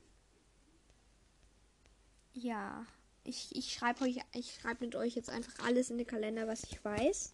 Ja 2.34 2.86
ich, 3.24 3.56
ich 3.56 3.74
schreibe 3.74 4.04
euch, 4.04 4.20
ich 4.34 4.56
schreibe 4.56 4.86
mit 4.86 4.96
euch 4.96 5.16
jetzt 5.16 5.30
einfach 5.30 5.66
alles 5.66 5.90
in 5.90 5.98
den 5.98 6.08
Kalender, 6.08 6.48
was 6.48 6.64
ich 6.64 6.84
weiß. 6.84 7.34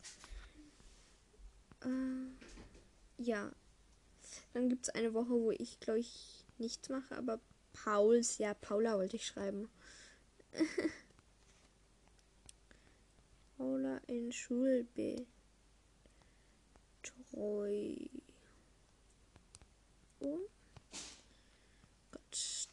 Äh, 1.84 3.24
ja. 3.24 3.52
Dann 4.54 4.70
gibt 4.70 4.88
es 4.88 4.90
eine 4.94 5.14
Woche, 5.14 5.30
wo 5.30 5.52
ich, 5.52 5.80
glaube 5.80 6.00
ich, 6.00 6.46
nichts 6.58 6.90
mache, 6.90 7.16
aber 7.16 7.40
Pauls, 7.74 8.38
ja, 8.40 8.54
Paula 8.54 8.98
wollte 8.98 9.16
ich 9.16 9.26
schreiben. 9.26 9.70
Paula 13.58 13.98
in 14.08 14.32
Schulbe. 14.32 15.26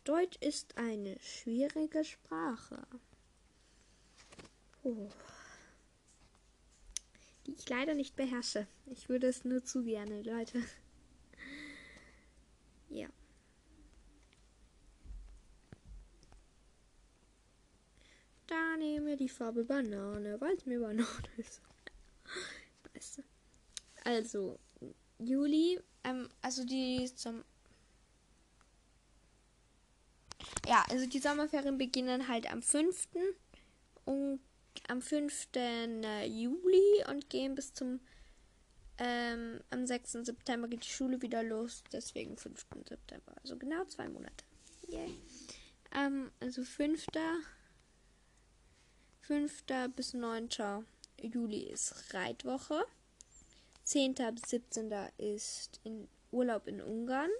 Deutsch 0.05 0.37
ist 0.41 0.77
eine 0.77 1.19
schwierige 1.21 2.05
Sprache. 2.05 2.87
Oh. 4.83 5.09
Die 7.47 7.55
ich 7.55 7.69
leider 7.69 7.95
nicht 7.95 8.15
beherrsche. 8.15 8.67
Ich 8.87 9.09
würde 9.09 9.29
es 9.29 9.45
nur 9.45 9.65
zu 9.65 9.83
gerne, 9.83 10.23
Leute. 10.23 10.63
Ja. 12.91 13.09
Da 18.47 18.77
nehmen 18.77 19.07
wir 19.07 19.17
die 19.17 19.29
Farbe 19.29 19.65
Banane, 19.65 20.41
weil 20.41 20.55
es 20.55 20.65
mir 20.65 20.79
Banane 20.79 21.07
ist. 21.37 21.61
Also, 24.05 24.61
Juli, 25.19 25.81
ähm, 26.05 26.29
also 26.43 26.65
die 26.65 27.11
zum. 27.17 27.43
Ja, 30.67 30.85
also 30.91 31.07
die 31.07 31.19
Sommerferien 31.19 31.79
beginnen 31.79 32.29
halt 32.29 32.51
am 32.51 32.63
5. 32.63 33.09
und 34.05 34.41
am 34.89 35.01
5. 35.01 35.49
Äh, 35.57 36.27
Juli 36.27 37.05
und 37.09 37.31
gehen 37.31 37.55
bis 37.55 37.73
zum 37.75 38.01
ähm, 38.99 39.61
am 39.71 39.87
6. 39.87 40.13
September 40.23 40.69
geht 40.69 40.85
die 40.85 40.89
Schule 40.89 41.21
wieder 41.21 41.43
los, 41.43 41.83
deswegen 41.93 42.37
5. 42.37 42.67
September. 42.89 43.35
Also 43.43 43.57
genau 43.57 43.85
zwei 43.87 44.09
Monate. 44.09 44.45
Yay. 44.89 45.19
Ähm, 45.93 46.31
also 46.41 46.63
5. 46.63 47.07
5. 49.23 49.65
bis 49.97 50.15
9. 50.15 50.49
Juli 51.21 51.71
ist 51.71 52.15
Reitwoche. 52.15 52.85
10. 53.85 54.15
bis 54.15 54.51
17. 54.51 54.93
ist 55.19 55.81
in 55.83 56.09
Urlaub 56.31 56.69
in 56.69 56.81
Ungarn. 56.81 57.31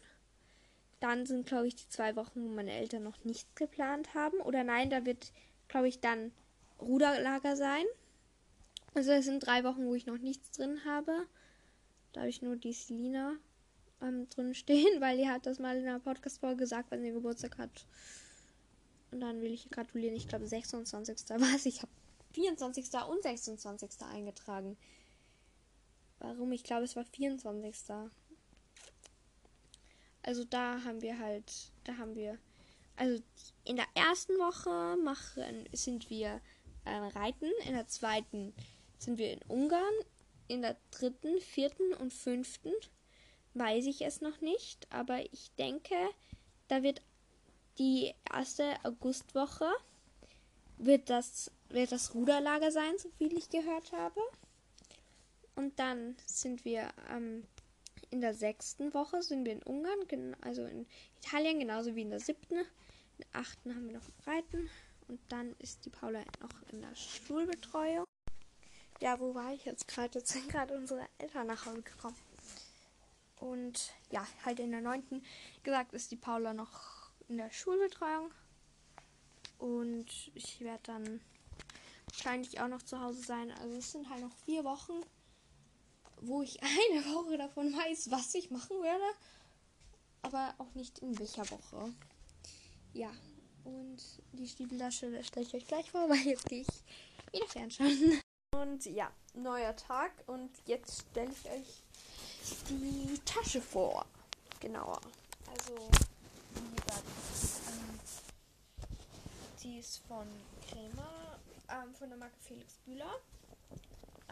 Dann 1.01 1.27
sind, 1.27 1.47
glaube 1.47 1.67
ich, 1.67 1.77
die 1.77 1.89
zwei 1.89 2.17
Wochen, 2.17 2.43
wo 2.43 2.49
meine 2.49 2.73
Eltern 2.73 3.03
noch 3.03 3.25
nichts 3.25 3.55
geplant 3.55 4.15
haben. 4.15 4.39
Oder 4.41 4.65
nein, 4.65 4.91
da 4.91 5.05
wird, 5.05 5.33
glaube 5.69 5.89
ich, 5.89 6.01
dann 6.01 6.33
Ruderlager 6.81 7.57
sein. 7.57 7.85
Also 8.95 9.13
es 9.13 9.25
sind 9.25 9.45
drei 9.45 9.65
Wochen, 9.65 9.87
wo 9.87 9.95
ich 9.95 10.07
noch 10.07 10.19
nichts 10.19 10.53
drin 10.53 10.85
habe. 10.85 11.27
Da 12.13 12.21
habe 12.21 12.31
ich 12.31 12.43
nur 12.43 12.57
die 12.57 12.73
Selina 12.73 13.37
ähm, 14.01 14.29
drin 14.31 14.55
stehen, 14.55 15.01
weil 15.01 15.19
die 15.19 15.29
hat 15.29 15.47
das 15.47 15.59
mal 15.59 15.77
in 15.77 15.87
einer 15.87 16.01
Podcast-Folge 16.01 16.59
gesagt, 16.59 16.91
wenn 16.91 17.03
sie 17.03 17.13
Geburtstag 17.13 17.59
hat. 17.59 17.87
Und 19.11 19.21
dann 19.21 19.41
will 19.41 19.53
ich 19.53 19.71
gratulieren. 19.71 20.17
Ich 20.17 20.29
glaube, 20.29 20.47
26. 20.47 21.17
was? 21.39 21.67
Ich 21.67 21.83
habe 21.83 21.93
24. 22.33 22.87
und 23.09 23.23
26. 23.23 24.03
eingetragen. 24.03 24.77
Warum? 26.19 26.53
Ich 26.53 26.65
glaube, 26.65 26.85
es 26.85 26.97
war 26.97 27.05
24. 27.05 27.75
Also 30.25 30.45
da 30.45 30.83
haben 30.85 31.03
wir 31.03 31.19
halt, 31.19 31.73
da 31.85 31.97
haben 31.97 32.15
wir, 32.15 32.39
also 32.97 33.23
in 33.65 33.77
der 33.77 33.87
ersten 33.95 34.35
Woche 34.35 34.97
machen, 35.03 35.69
sind 35.73 36.11
wir 36.11 36.41
äh, 36.85 36.91
reiten, 36.91 37.51
in 37.67 37.75
der 37.75 37.87
zweiten 37.87 38.55
sind 38.99 39.19
wir 39.19 39.33
in 39.33 39.43
Ungarn, 39.49 39.95
in 40.49 40.63
der 40.63 40.77
dritten, 40.91 41.41
vierten 41.41 41.93
und 41.95 42.13
fünften 42.13 42.73
weiß 43.55 43.87
ich 43.87 44.03
es 44.03 44.21
noch 44.21 44.41
nicht, 44.41 44.87
aber 44.91 45.21
ich 45.33 45.53
denke, 45.59 45.95
da 46.69 46.83
wird 46.83 47.03
die 47.79 48.13
erste 48.31 48.75
Augustwoche 48.85 49.71
wird 50.77 51.09
das, 51.09 51.51
wird 51.69 51.93
das 51.93 52.15
Ruderlager 52.15 52.71
sein, 52.73 52.99
so 52.99 53.09
viel 53.11 53.37
ich 53.37 53.49
gehört 53.49 53.93
habe. 53.93 54.21
Und 55.55 55.79
dann 55.79 56.17
sind 56.27 56.65
wir 56.65 56.93
ähm, 57.11 57.45
in 58.15 58.21
der 58.21 58.33
sechsten 58.33 58.95
Woche 58.95 59.25
sind 59.25 59.45
wir 59.45 59.55
in 59.55 59.63
Ungarn, 59.65 60.37
also 60.41 60.65
in 60.65 60.87
Italien, 61.21 61.59
genauso 61.59 61.97
wie 61.97 62.03
in 62.03 62.11
der 62.11 62.21
siebten. 62.21 62.59
In 62.59 63.19
der 63.19 63.27
achten 63.33 63.75
haben 63.75 63.89
wir 63.89 63.95
noch 63.95 64.09
Reiten. 64.25 64.71
Und 65.09 65.21
dann 65.31 65.57
ist 65.59 65.85
die 65.85 65.91
Paula 65.91 66.21
noch 66.41 66.63
in 66.71 66.81
der 66.81 66.95
Schulbetreuung. 66.95 68.05
Ja, 69.01 69.19
wo 69.19 69.35
war 69.35 69.53
ich 69.53 69.65
jetzt 69.65 69.89
gerade? 69.89 70.21
Jetzt 70.21 70.33
sind 70.33 70.49
gerade 70.49 70.77
unsere 70.77 71.05
Eltern 71.19 71.49
nach 71.49 71.67
Hause 71.67 71.83
gekommen. 71.83 72.17
Und 73.41 73.93
ja, 74.13 74.25
halt 74.45 74.61
in 74.61 74.71
der 74.71 74.81
neunten 74.81 75.25
gesagt 75.65 75.93
ist 75.93 76.13
die 76.13 76.17
Paula 76.17 76.55
noch 76.55 77.11
in 77.29 77.37
der 77.37 77.51
Schulbetreuung. 77.51 78.31
Und 79.59 80.31
ich 80.35 80.61
werde 80.61 80.85
dann 80.85 81.21
wahrscheinlich 82.13 82.61
auch 82.61 82.69
noch 82.69 82.83
zu 82.83 83.01
Hause 83.01 83.23
sein. 83.23 83.51
Also 83.61 83.77
es 83.77 83.91
sind 83.91 84.09
halt 84.09 84.23
noch 84.23 84.37
vier 84.45 84.63
Wochen, 84.63 85.03
wo 86.27 86.43
ich 86.43 86.63
eine 86.63 87.05
Woche 87.15 87.39
davon 87.39 87.73
weiß, 87.73 88.11
was 88.11 88.35
ich 88.35 88.51
machen 88.51 88.83
werde. 88.83 89.05
Aber 90.23 90.55
auch 90.59 90.75
nicht 90.75 91.01
in 91.01 91.19
welcher 91.19 91.49
Woche. 91.51 91.93
Ja. 92.93 93.11
Und 93.65 93.99
die 94.33 94.47
Stiefeltasche 94.47 95.23
stelle 95.25 95.47
ich 95.47 95.55
euch 95.55 95.67
gleich 95.67 95.91
vor, 95.91 96.09
weil 96.09 96.19
jetzt 96.19 96.47
gehe 96.47 96.63
ich 96.63 96.69
wieder 97.33 97.47
fernschauen. 97.49 98.21
Und 98.55 98.85
ja, 98.87 99.11
neuer 99.35 99.75
Tag. 99.77 100.13
Und 100.27 100.51
jetzt 100.67 101.05
stelle 101.11 101.31
ich 101.31 101.51
euch 101.51 101.83
die 102.69 103.19
Tasche 103.25 103.61
vor. 103.61 104.07
Genauer. 104.61 105.01
Also, 105.51 105.75
wie 106.55 106.77
gesagt, 106.77 107.05
ähm, 107.69 108.01
die 109.63 109.79
ist 109.79 109.99
von 110.07 110.27
Crema, 110.69 111.39
ähm, 111.69 111.95
von 111.95 112.09
der 112.09 112.19
Marke 112.19 112.37
Felix 112.41 112.75
Bühler. 112.85 113.21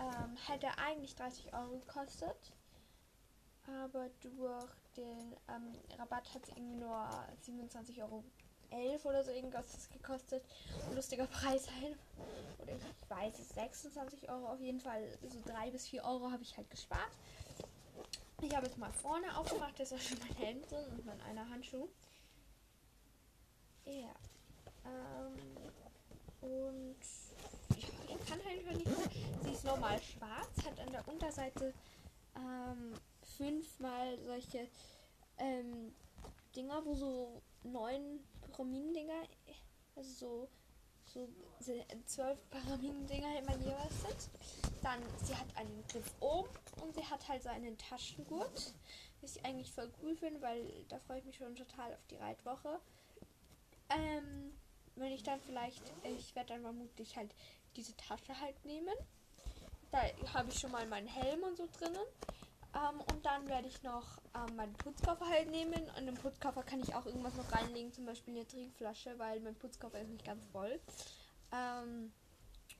Ähm, 0.02 0.36
hätte 0.48 0.66
eigentlich 0.78 1.14
30 1.14 1.54
Euro 1.54 1.78
gekostet. 1.78 2.52
Aber 3.66 4.08
durch 4.20 4.72
den 4.96 5.36
ähm, 5.48 5.72
Rabatt 5.96 6.34
hat 6.34 6.44
sie 6.46 6.52
irgendwie 6.52 6.80
nur 6.80 7.08
27 7.40 8.02
Euro 8.02 8.24
11 8.70 9.04
oder 9.04 9.22
so 9.22 9.30
irgendwas 9.30 9.88
gekostet. 9.90 10.42
lustiger 10.94 11.26
Preis 11.28 11.68
halt. 11.80 11.96
Oder 12.58 12.72
ich 12.72 13.10
weiß 13.10 13.38
es, 13.38 13.50
26 13.50 14.28
Euro 14.28 14.48
auf 14.48 14.60
jeden 14.60 14.80
Fall. 14.80 15.16
So 15.28 15.40
3 15.44 15.70
bis 15.70 15.88
4 15.88 16.04
Euro 16.04 16.30
habe 16.30 16.42
ich 16.42 16.56
halt 16.56 16.68
gespart. 16.70 17.10
Ich 18.40 18.56
habe 18.56 18.66
jetzt 18.66 18.78
mal 18.78 18.92
vorne 18.92 19.36
aufgemacht, 19.36 19.78
da 19.78 19.84
ist 19.84 19.92
auch 19.92 20.00
schon 20.00 20.18
mein 20.18 20.36
Helm 20.36 20.62
drin 20.62 20.84
und 20.90 21.06
mein 21.06 21.20
einer 21.20 21.48
Handschuh. 21.48 21.88
Ja. 23.84 24.14
Ähm, 24.84 25.36
und 26.40 26.96
ja, 26.96 27.21
kann 28.26 28.40
halt 28.44 28.66
nicht 28.66 28.86
mehr. 28.86 29.10
Sie 29.44 29.52
ist 29.52 29.64
normal 29.64 30.00
schwarz, 30.00 30.64
hat 30.64 30.78
an 30.80 30.92
der 30.92 31.06
Unterseite 31.08 31.74
ähm, 32.36 32.94
fünfmal 33.36 34.18
solche 34.20 34.68
ähm, 35.38 35.94
Dinger, 36.54 36.84
wo 36.84 36.94
so 36.94 37.42
neun 37.64 38.20
Pyramidendinger, 38.52 39.22
also 39.96 40.48
so, 41.04 41.28
so 41.60 41.84
zwölf 42.06 42.38
Pyramidendinger 42.50 43.38
immer 43.38 43.56
jeweils 43.56 44.02
sind. 44.02 44.30
Dann, 44.82 45.00
sie 45.24 45.34
hat 45.34 45.46
einen 45.56 45.84
Griff 45.88 46.12
oben 46.20 46.50
und 46.82 46.94
sie 46.94 47.04
hat 47.04 47.26
halt 47.28 47.42
so 47.42 47.48
einen 47.48 47.76
Taschengurt, 47.78 48.74
was 49.20 49.36
ich 49.36 49.44
eigentlich 49.44 49.72
voll 49.72 49.90
cool 50.02 50.16
finde, 50.16 50.40
weil 50.42 50.84
da 50.88 50.98
freue 51.00 51.18
ich 51.18 51.24
mich 51.24 51.36
schon 51.36 51.54
total 51.54 51.92
auf 51.92 52.06
die 52.10 52.16
Reitwoche. 52.16 52.80
Ähm, 53.90 54.52
wenn 54.96 55.12
ich 55.12 55.22
dann 55.22 55.40
vielleicht, 55.40 55.82
ich 56.04 56.34
werde 56.34 56.54
dann 56.54 56.62
vermutlich 56.62 57.16
halt 57.16 57.34
diese 57.76 57.96
Tasche 57.96 58.38
halt 58.40 58.64
nehmen. 58.64 58.94
Da 59.90 60.00
habe 60.32 60.50
ich 60.50 60.58
schon 60.58 60.72
mal 60.72 60.86
meinen 60.86 61.06
Helm 61.06 61.42
und 61.42 61.56
so 61.56 61.68
drinnen. 61.78 62.06
Ähm, 62.74 63.00
und 63.12 63.26
dann 63.26 63.46
werde 63.48 63.68
ich 63.68 63.82
noch 63.82 64.18
ähm, 64.34 64.56
meinen 64.56 64.72
Putzkoffer 64.74 65.28
halt 65.28 65.50
nehmen. 65.50 65.90
In 65.98 66.06
den 66.06 66.14
Putzkoffer 66.14 66.62
kann 66.62 66.80
ich 66.80 66.94
auch 66.94 67.04
irgendwas 67.04 67.34
noch 67.34 67.52
reinlegen, 67.52 67.92
zum 67.92 68.06
Beispiel 68.06 68.34
eine 68.34 68.46
Trinkflasche, 68.46 69.18
weil 69.18 69.40
mein 69.40 69.54
Putzkoffer 69.54 70.00
ist 70.00 70.08
nicht 70.08 70.24
ganz 70.24 70.44
voll. 70.46 70.80
Ähm, 71.52 72.12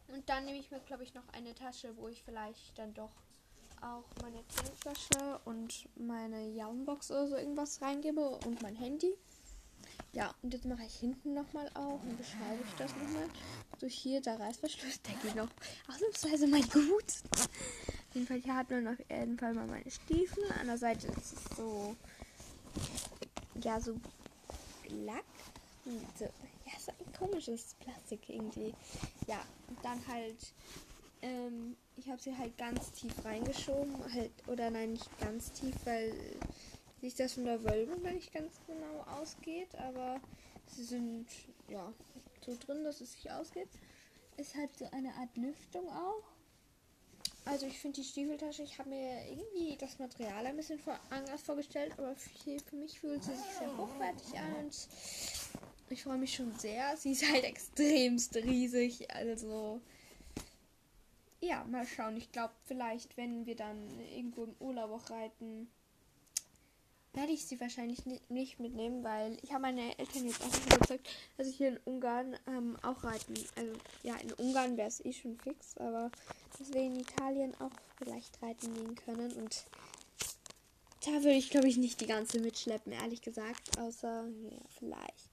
und 0.09 0.29
dann 0.29 0.45
nehme 0.45 0.59
ich 0.59 0.71
mir, 0.71 0.81
glaube 0.81 1.03
ich, 1.03 1.15
noch 1.15 1.29
eine 1.33 1.55
Tasche, 1.55 1.95
wo 1.97 2.09
ich 2.09 2.23
vielleicht 2.23 2.79
dann 2.79 2.95
doch 2.95 3.13
auch 3.83 4.05
meine 4.23 4.47
Trinkflasche 4.49 5.41
und 5.45 5.89
meine 5.97 6.49
Jaunbox 6.49 7.11
oder 7.11 7.27
so 7.27 7.37
irgendwas 7.37 7.83
reingebe 7.83 8.39
und 8.47 8.63
mein 8.63 8.77
Handy. 8.77 9.15
Ja, 10.15 10.35
und 10.43 10.53
jetzt 10.53 10.67
mache 10.67 10.85
ich 10.85 10.95
hinten 10.97 11.33
nochmal 11.33 11.71
auf 11.75 12.03
und 12.03 12.19
beschreibe 12.19 12.63
ich 12.69 12.75
das 12.77 12.91
nochmal. 12.97 13.29
So 13.81 13.87
hier 13.87 14.21
der 14.21 14.39
Reißverschluss, 14.39 15.01
der 15.03 15.15
geht 15.15 15.35
noch 15.35 15.49
ausnahmsweise 15.89 16.47
mal 16.47 16.63
gut. 16.63 17.05
Auf 17.33 18.15
jeden 18.15 18.27
Fall, 18.27 18.41
hier 18.41 18.55
hat 18.55 18.71
man 18.71 18.89
auf 18.89 18.99
jeden 19.11 19.39
Fall 19.39 19.55
mal 19.55 19.67
meine 19.67 19.91
Stiefel. 19.91 20.45
An 20.61 20.67
der 20.67 20.77
Seite 20.77 21.07
ist 21.07 21.33
es 21.33 21.57
so, 21.57 21.97
ja, 23.63 23.81
so 23.81 23.95
Lack. 25.07 25.25
So, 26.19 26.25
ja, 26.25 26.73
so 26.79 26.93
ein 26.93 27.13
komisches 27.19 27.75
Plastik 27.81 28.29
irgendwie. 28.29 28.75
Ja, 29.27 29.41
und 29.69 29.83
dann 29.83 30.07
halt, 30.07 30.53
ähm, 31.23 31.77
ich 31.97 32.09
habe 32.09 32.21
sie 32.21 32.37
halt 32.37 32.57
ganz 32.59 32.93
tief 32.93 33.13
reingeschoben. 33.25 33.95
Halt, 34.13 34.33
oder 34.47 34.71
nein, 34.71 34.93
nicht 34.93 35.19
ganz 35.19 35.53
tief, 35.53 35.75
weil 35.85 36.15
sich 37.03 37.15
das 37.15 37.35
von 37.35 37.45
der 37.45 37.63
Wölbung 37.63 38.01
nicht 38.03 38.33
ganz 38.33 38.59
genau 38.67 39.03
ausgeht. 39.21 39.75
Aber 39.75 40.21
sie 40.67 40.85
sind, 40.85 41.27
ja, 41.69 41.93
so 42.41 42.57
drin, 42.57 42.85
dass 42.85 43.01
es 43.01 43.13
sich 43.13 43.31
ausgeht. 43.31 43.69
Ist 44.39 44.55
halt 44.55 44.75
so 44.79 44.87
eine 44.93 45.13
Art 45.15 45.37
Lüftung 45.37 45.89
auch. 45.91 46.23
Also 47.45 47.67
ich 47.67 47.79
finde 47.79 48.01
die 48.01 48.07
Stiefeltasche, 48.07 48.63
ich 48.63 48.79
habe 48.79 48.89
mir 48.89 49.29
irgendwie 49.29 49.77
das 49.77 49.99
Material 49.99 50.47
ein 50.47 50.57
bisschen 50.57 50.79
vor, 50.79 50.99
anders 51.11 51.43
vorgestellt, 51.43 51.93
aber 51.99 52.15
für, 52.15 52.59
für 52.61 52.77
mich 52.77 53.01
fühlt 53.01 53.25
sie 53.25 53.35
sich 53.35 53.53
sehr 53.59 53.77
hochwertig 53.77 54.39
an 54.39 54.65
und 54.65 54.89
ich 55.91 56.05
freue 56.05 56.19
mich 56.19 56.35
schon 56.35 56.57
sehr. 56.59 56.97
Sie 56.97 57.13
ist 57.13 57.29
halt 57.29 57.43
extremst 57.43 58.37
riesig, 58.37 59.13
also 59.13 59.81
ja, 61.41 61.65
mal 61.65 61.85
schauen. 61.85 62.17
Ich 62.17 62.31
glaube, 62.31 62.55
vielleicht, 62.65 63.17
wenn 63.17 63.45
wir 63.45 63.57
dann 63.57 63.77
irgendwo 64.15 64.45
im 64.45 64.55
Urlaub 64.61 64.93
auch 64.93 65.11
reiten, 65.11 65.69
werde 67.15 67.33
ich 67.33 67.47
sie 67.47 67.61
wahrscheinlich 67.61 68.05
nicht 68.29 68.59
mitnehmen, 68.59 69.05
weil 69.05 69.37
ich 69.43 69.53
habe 69.53 69.63
meine 69.63 69.99
Eltern 69.99 70.27
jetzt 70.27 70.43
auch 70.43 70.67
überzeugt, 70.67 71.09
dass 71.37 71.47
ich 71.47 71.57
hier 71.57 71.69
in 71.69 71.81
Ungarn 71.85 72.37
ähm, 72.47 72.77
auch 72.83 73.05
reiten. 73.05 73.35
Also 73.57 73.73
ja, 74.03 74.17
in 74.17 74.33
Ungarn 74.33 74.77
wäre 74.77 74.89
es 74.89 75.05
eh 75.05 75.13
schon 75.13 75.37
fix, 75.37 75.77
aber 75.77 76.11
dass 76.59 76.73
wir 76.73 76.81
in 76.81 76.99
Italien 76.99 77.55
auch 77.61 77.73
vielleicht 77.99 78.41
reiten 78.43 78.75
gehen 78.75 78.95
können. 78.95 79.33
Und 79.33 79.65
da 81.05 81.13
würde 81.13 81.33
ich, 81.33 81.51
glaube 81.51 81.69
ich, 81.69 81.77
nicht 81.77 82.01
die 82.01 82.07
ganze 82.07 82.41
mitschleppen, 82.41 82.93
ehrlich 82.93 83.21
gesagt. 83.21 83.79
Außer, 83.79 84.25
ja, 84.51 84.59
vielleicht. 84.79 85.29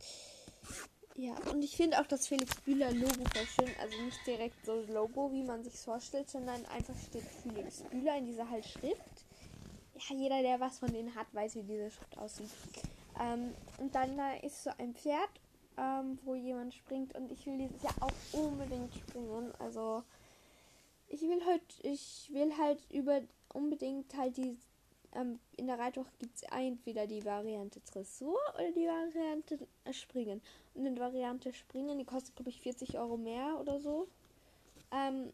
Ja, 1.15 1.35
und 1.51 1.61
ich 1.63 1.75
finde 1.75 1.99
auch 1.99 2.07
das 2.07 2.27
Felix 2.27 2.55
Bühler 2.61 2.91
Logo 2.91 3.23
voll 3.33 3.45
schön. 3.45 3.75
Also 3.79 4.01
nicht 4.01 4.19
direkt 4.25 4.65
so 4.65 4.81
Logo, 4.87 5.31
wie 5.31 5.43
man 5.43 5.63
sich 5.63 5.73
vorstellt, 5.73 6.29
sondern 6.29 6.65
einfach 6.67 6.95
steht 7.07 7.23
Felix 7.43 7.83
Bühler 7.89 8.17
in 8.17 8.25
dieser 8.25 8.49
halt 8.49 8.65
Schrift 8.65 9.28
ja, 9.99 10.15
jeder, 10.15 10.41
der 10.41 10.59
was 10.59 10.79
von 10.79 10.91
denen 10.91 11.13
hat, 11.15 11.27
weiß, 11.33 11.55
wie 11.55 11.63
diese 11.63 11.91
Schrift 11.91 12.17
aussieht. 12.17 12.49
Ähm, 13.19 13.53
und 13.77 13.93
dann 13.95 14.17
da 14.17 14.33
ist 14.35 14.63
so 14.63 14.71
ein 14.77 14.93
Pferd, 14.93 15.29
ähm, 15.77 16.19
wo 16.23 16.35
jemand 16.35 16.73
springt 16.73 17.15
und 17.15 17.31
ich 17.31 17.45
will 17.45 17.57
dieses 17.57 17.81
Jahr 17.83 17.95
auch 17.99 18.39
unbedingt 18.39 18.93
springen. 18.93 19.53
Also 19.59 20.03
ich 21.07 21.21
will 21.21 21.43
halt, 21.45 21.63
ich 21.83 22.29
will 22.31 22.51
halt 22.57 22.79
über 22.91 23.21
unbedingt 23.53 24.15
halt 24.15 24.37
die 24.37 24.57
ähm, 25.15 25.39
in 25.57 25.67
der 25.67 25.79
Reitwoche 25.79 26.11
gibt 26.19 26.35
es 26.35 26.43
entweder 26.43 27.07
die 27.07 27.25
Variante 27.25 27.79
Dressur 27.79 28.37
oder 28.53 28.71
die 28.71 28.85
Variante 28.85 29.67
äh, 29.85 29.93
Springen. 29.93 30.41
Und 30.75 30.85
in 30.85 30.95
der 30.95 31.05
Variante 31.05 31.51
Springen, 31.51 31.97
die 31.97 32.05
kostet 32.05 32.35
glaube 32.35 32.49
ich 32.49 32.61
40 32.61 32.97
Euro 32.99 33.17
mehr 33.17 33.57
oder 33.59 33.79
so. 33.79 34.07
Ähm, 34.91 35.33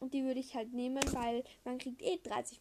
und 0.00 0.12
die 0.12 0.24
würde 0.24 0.40
ich 0.40 0.54
halt 0.54 0.74
nehmen, 0.74 1.02
weil 1.12 1.44
man 1.64 1.78
kriegt 1.78 2.02
eh 2.02 2.18
30 2.22 2.60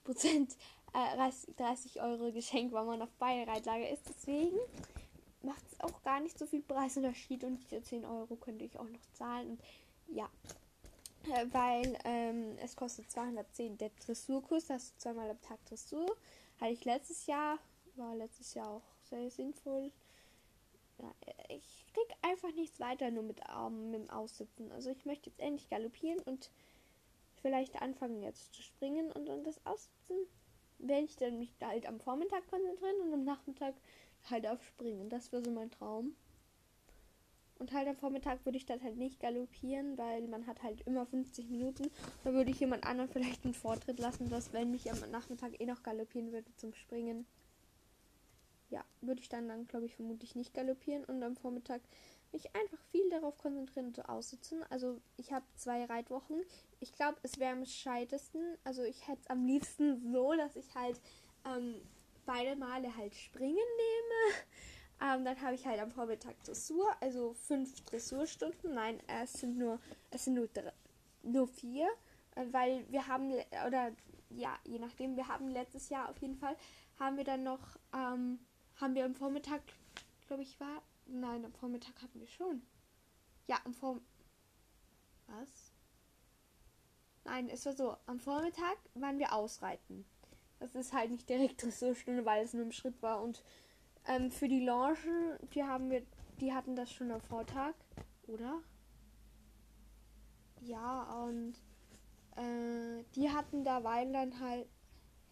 Prozent 0.93 1.59
30 1.59 1.95
äh, 1.95 1.99
Euro 1.99 2.31
Geschenk, 2.31 2.71
weil 2.71 2.85
man 2.85 3.01
auf 3.01 3.09
beide 3.19 3.49
Reitlager 3.49 3.89
ist. 3.89 4.07
Deswegen 4.07 4.57
macht 5.41 5.63
es 5.71 5.79
auch 5.79 6.01
gar 6.03 6.19
nicht 6.19 6.37
so 6.37 6.45
viel 6.45 6.61
Preisunterschied 6.61 7.43
und 7.43 7.57
diese 7.57 7.81
10 7.81 8.05
Euro 8.05 8.35
könnte 8.35 8.63
ich 8.63 8.77
auch 8.77 8.87
noch 8.87 9.01
zahlen. 9.13 9.49
Und 9.49 9.61
ja, 10.07 10.29
äh, 11.25 11.45
weil 11.51 11.97
ähm, 12.05 12.57
es 12.61 12.75
kostet 12.75 13.09
210 13.11 13.77
der 13.77 13.91
Dressurkurs, 14.05 14.67
das 14.67 14.83
ist 14.83 15.01
zweimal 15.01 15.29
am 15.29 15.41
Tag 15.41 15.63
Dressur. 15.65 16.15
Hatte 16.61 16.71
ich 16.71 16.85
letztes 16.85 17.25
Jahr, 17.25 17.57
war 17.95 18.15
letztes 18.15 18.53
Jahr 18.53 18.69
auch 18.69 18.83
sehr 19.09 19.29
sinnvoll. 19.29 19.91
Ja, 20.99 21.11
ich 21.49 21.85
krieg 21.93 22.15
einfach 22.21 22.53
nichts 22.53 22.79
weiter 22.79 23.09
nur 23.09 23.23
mit, 23.23 23.41
ähm, 23.49 23.91
mit 23.91 24.01
dem 24.01 24.09
Aussitzen. 24.11 24.71
Also 24.71 24.91
ich 24.91 25.05
möchte 25.05 25.29
jetzt 25.29 25.39
endlich 25.39 25.69
galoppieren 25.69 26.19
und 26.19 26.51
vielleicht 27.41 27.81
anfangen 27.81 28.21
jetzt 28.21 28.53
zu 28.53 28.61
springen 28.61 29.11
und 29.11 29.25
dann 29.25 29.43
das 29.43 29.59
Aussitzen 29.65 30.17
werde 30.79 31.05
ich 31.05 31.15
dann 31.15 31.39
mich 31.39 31.53
halt 31.61 31.85
am 31.87 31.99
Vormittag 31.99 32.47
konzentrieren 32.47 33.01
und 33.01 33.13
am 33.13 33.23
Nachmittag 33.23 33.75
halt 34.29 34.47
auf 34.47 34.63
Springen. 34.63 35.09
Das 35.09 35.31
wäre 35.31 35.43
so 35.43 35.51
mein 35.51 35.71
Traum. 35.71 36.15
Und 37.59 37.71
halt 37.71 37.87
am 37.87 37.95
Vormittag 37.95 38.43
würde 38.45 38.57
ich 38.57 38.65
dann 38.65 38.83
halt 38.83 38.97
nicht 38.97 39.19
galoppieren, 39.19 39.97
weil 39.97 40.27
man 40.27 40.47
hat 40.47 40.63
halt 40.63 40.81
immer 40.81 41.05
50 41.05 41.49
Minuten. 41.49 41.89
Da 42.23 42.33
würde 42.33 42.51
ich 42.51 42.59
jemand 42.59 42.85
anderen 42.85 43.09
vielleicht 43.09 43.45
einen 43.45 43.53
Vortritt 43.53 43.99
lassen, 43.99 44.29
dass 44.29 44.51
wenn 44.53 44.71
mich 44.71 44.91
am 44.91 44.99
Nachmittag 45.11 45.59
eh 45.61 45.65
noch 45.65 45.83
galoppieren 45.83 46.31
würde 46.31 46.53
zum 46.57 46.73
Springen. 46.73 47.25
Ja, 48.69 48.83
würde 49.01 49.21
ich 49.21 49.29
dann 49.29 49.47
dann 49.47 49.67
glaube 49.67 49.85
ich 49.85 49.95
vermutlich 49.95 50.35
nicht 50.35 50.53
galoppieren 50.53 51.05
und 51.05 51.21
am 51.21 51.35
Vormittag 51.35 51.81
mich 52.33 52.55
einfach 52.55 52.79
viel 52.91 53.09
darauf 53.09 53.37
konzentrieren 53.37 53.93
so 53.93 54.01
aussitzen. 54.03 54.63
Also 54.69 54.99
ich 55.17 55.31
habe 55.31 55.45
zwei 55.55 55.85
Reitwochen. 55.85 56.43
Ich 56.79 56.93
glaube, 56.93 57.17
es 57.23 57.39
wäre 57.39 57.53
am 57.53 57.65
scheitesten. 57.65 58.57
Also 58.63 58.83
ich 58.83 59.07
hätte 59.07 59.21
es 59.21 59.29
am 59.29 59.45
liebsten 59.45 60.11
so, 60.11 60.33
dass 60.33 60.55
ich 60.55 60.73
halt 60.75 60.99
ähm, 61.45 61.75
beide 62.25 62.55
Male 62.55 62.95
halt 62.95 63.15
springen 63.15 63.55
nehme. 63.55 64.35
Ähm, 65.01 65.25
dann 65.25 65.41
habe 65.41 65.55
ich 65.55 65.65
halt 65.65 65.81
am 65.81 65.91
Vormittag 65.91 66.41
Dressur, 66.43 66.85
also 67.01 67.33
fünf 67.33 67.81
Dressurstunden. 67.83 68.73
Nein, 68.73 69.01
es 69.07 69.33
sind 69.33 69.57
nur, 69.57 69.79
es 70.11 70.23
sind 70.23 70.35
nur, 70.35 70.47
nur 71.23 71.47
vier, 71.47 71.89
äh, 72.35 72.45
weil 72.51 72.85
wir 72.89 73.05
haben, 73.07 73.33
oder 73.67 73.91
ja, 74.29 74.57
je 74.63 74.79
nachdem, 74.79 75.17
wir 75.17 75.27
haben 75.27 75.49
letztes 75.49 75.89
Jahr 75.89 76.09
auf 76.09 76.21
jeden 76.21 76.37
Fall, 76.37 76.55
haben 76.99 77.17
wir 77.17 77.25
dann 77.25 77.43
noch, 77.43 77.75
ähm, 77.93 78.39
haben 78.79 78.95
wir 78.95 79.03
am 79.03 79.15
Vormittag, 79.15 79.61
glaube 80.27 80.43
ich, 80.43 80.57
war 80.61 80.81
Nein, 81.13 81.45
am 81.45 81.53
Vormittag 81.53 82.01
hatten 82.01 82.19
wir 82.19 82.27
schon. 82.27 82.63
Ja, 83.45 83.59
am 83.65 83.73
Vormittag. 83.75 84.07
Was? 85.27 85.71
Nein, 87.23 87.49
es 87.49 87.65
war 87.67 87.73
so, 87.73 87.95
am 88.07 88.19
Vormittag 88.19 88.77
waren 88.95 89.19
wir 89.19 89.31
ausreiten. 89.31 90.05
Das 90.59 90.73
ist 90.73 90.91
halt 90.91 91.11
nicht 91.11 91.29
direkt 91.29 91.61
Dressurstunde, 91.63 92.25
weil 92.25 92.43
es 92.43 92.53
nur 92.53 92.63
im 92.63 92.71
Schritt 92.71 92.99
war. 93.03 93.21
Und 93.21 93.43
ähm, 94.07 94.31
für 94.31 94.47
die 94.47 94.65
Loungen, 94.65 95.37
die 95.53 95.63
haben 95.63 95.91
wir, 95.91 96.03
die 96.41 96.51
hatten 96.51 96.75
das 96.75 96.91
schon 96.91 97.11
am 97.11 97.21
Vortag, 97.21 97.75
oder? 98.25 98.63
Ja, 100.61 101.03
und 101.23 101.53
äh, 102.37 103.03
die 103.15 103.29
hatten 103.29 103.63
da 103.63 103.83
weil 103.83 104.11
dann 104.11 104.39
halt. 104.39 104.67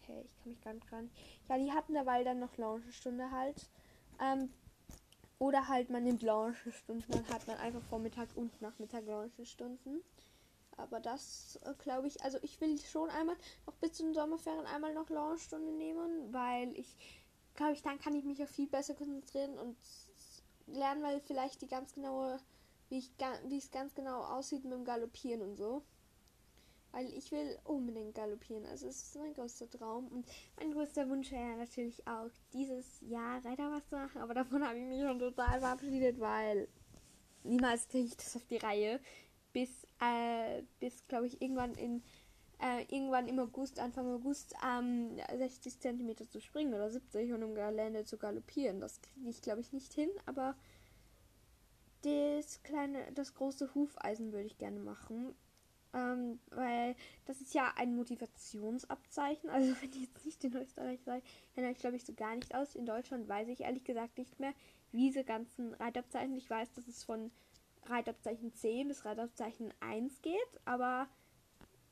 Hey, 0.06 0.24
ich 0.24 0.60
kann 0.60 0.76
mich 0.76 0.86
gar 0.86 1.02
nicht 1.02 1.12
nicht. 1.12 1.48
Ja, 1.48 1.58
die 1.58 1.72
hatten 1.72 1.94
da 1.94 2.06
weil 2.06 2.24
dann 2.24 2.38
noch 2.38 2.56
Loungenstunde 2.56 3.32
halt. 3.32 3.68
Ähm, 4.20 4.50
oder 5.42 5.66
halt 5.66 5.90
man 5.90 6.04
nimmt 6.04 6.22
Launchstunden, 6.22 7.04
dann 7.10 7.28
hat 7.28 7.48
man 7.48 7.56
einfach 7.56 7.82
Vormittag 7.90 8.28
und 8.36 8.62
Nachmittag 8.62 9.04
Launchstunden. 9.06 10.00
Aber 10.76 11.00
das 11.00 11.58
äh, 11.64 11.74
glaube 11.82 12.06
ich, 12.06 12.22
also 12.22 12.38
ich 12.42 12.60
will 12.60 12.78
schon 12.78 13.10
einmal 13.10 13.34
noch 13.66 13.74
bis 13.74 13.94
zu 13.94 14.04
den 14.04 14.14
Sommerferien 14.14 14.66
einmal 14.66 14.94
noch 14.94 15.10
Launchstunde 15.10 15.72
nehmen, 15.72 16.32
weil 16.32 16.72
ich 16.78 16.96
glaube 17.56 17.72
ich, 17.72 17.82
dann 17.82 17.98
kann 17.98 18.14
ich 18.14 18.24
mich 18.24 18.40
auch 18.40 18.48
viel 18.48 18.68
besser 18.68 18.94
konzentrieren 18.94 19.58
und 19.58 19.76
lernen, 20.68 21.02
weil 21.02 21.20
vielleicht 21.20 21.60
die 21.60 21.66
ganz 21.66 21.92
genaue, 21.92 22.38
wie 22.88 22.98
ich 22.98 23.10
wie 23.48 23.58
es 23.58 23.72
ganz 23.72 23.94
genau 23.94 24.22
aussieht 24.22 24.62
mit 24.62 24.74
dem 24.74 24.84
Galoppieren 24.84 25.42
und 25.42 25.56
so. 25.56 25.82
Weil 26.92 27.06
ich 27.14 27.32
will 27.32 27.58
unbedingt 27.64 28.14
galoppieren. 28.14 28.66
Also 28.66 28.86
es 28.86 29.02
ist 29.02 29.16
mein 29.16 29.34
größter 29.34 29.68
Traum. 29.70 30.08
Und 30.08 30.26
mein 30.58 30.72
größter 30.72 31.08
Wunsch 31.08 31.30
wäre 31.32 31.56
natürlich 31.56 32.06
auch, 32.06 32.30
dieses 32.52 33.00
Jahr 33.00 33.44
Reiter 33.44 33.70
was 33.70 33.86
zu 33.88 33.96
machen. 33.96 34.20
Aber 34.20 34.34
davon 34.34 34.66
habe 34.66 34.78
ich 34.78 34.84
mich 34.84 35.00
schon 35.00 35.18
total 35.18 35.60
verabschiedet, 35.60 36.20
weil 36.20 36.68
niemals 37.44 37.88
kriege 37.88 38.08
ich 38.08 38.16
das 38.16 38.36
auf 38.36 38.46
die 38.46 38.58
Reihe. 38.58 39.00
Bis, 39.52 39.86
äh, 40.00 40.62
bis 40.80 41.06
glaube 41.08 41.26
ich, 41.26 41.40
irgendwann 41.42 41.74
in 41.74 42.02
äh, 42.62 42.82
irgendwann 42.94 43.26
im 43.26 43.38
August, 43.40 43.80
Anfang 43.80 44.06
August, 44.06 44.54
ähm, 44.64 45.18
60 45.36 45.80
cm 45.80 46.30
zu 46.30 46.40
springen 46.40 46.72
oder 46.72 46.90
70 46.90 47.32
und 47.32 47.42
im 47.42 47.54
Gelände 47.54 48.04
zu 48.04 48.16
galoppieren. 48.18 48.80
Das 48.80 49.02
kriege 49.02 49.28
ich, 49.28 49.42
glaube 49.42 49.60
ich, 49.60 49.72
nicht 49.72 49.92
hin, 49.92 50.10
aber 50.26 50.54
das 52.02 52.62
kleine, 52.62 53.12
das 53.14 53.34
große 53.34 53.74
Hufeisen 53.74 54.32
würde 54.32 54.46
ich 54.46 54.58
gerne 54.58 54.78
machen. 54.78 55.34
Ähm, 55.94 56.40
weil 56.50 56.96
das 57.26 57.40
ist 57.40 57.54
ja 57.54 57.72
ein 57.76 57.94
Motivationsabzeichen. 57.94 59.50
Also 59.50 59.74
wenn 59.80 59.90
ich 59.90 60.02
jetzt 60.02 60.24
nicht 60.24 60.44
in 60.44 60.54
Österreich 60.54 61.00
sei, 61.04 61.22
dann 61.54 61.66
ich 61.66 61.78
glaube 61.78 61.96
ich 61.96 62.04
so 62.04 62.14
gar 62.14 62.34
nicht 62.34 62.54
aus. 62.54 62.74
In 62.74 62.86
Deutschland 62.86 63.28
weiß 63.28 63.48
ich 63.48 63.60
ehrlich 63.60 63.84
gesagt 63.84 64.18
nicht 64.18 64.40
mehr, 64.40 64.54
wie 64.90 65.06
diese 65.06 65.24
ganzen 65.24 65.74
Reitabzeichen. 65.74 66.36
Ich 66.36 66.48
weiß, 66.48 66.72
dass 66.72 66.88
es 66.88 67.04
von 67.04 67.30
Reitabzeichen 67.86 68.54
10 68.54 68.88
bis 68.88 69.04
Reitabzeichen 69.04 69.72
1 69.80 70.22
geht, 70.22 70.38
aber 70.64 71.08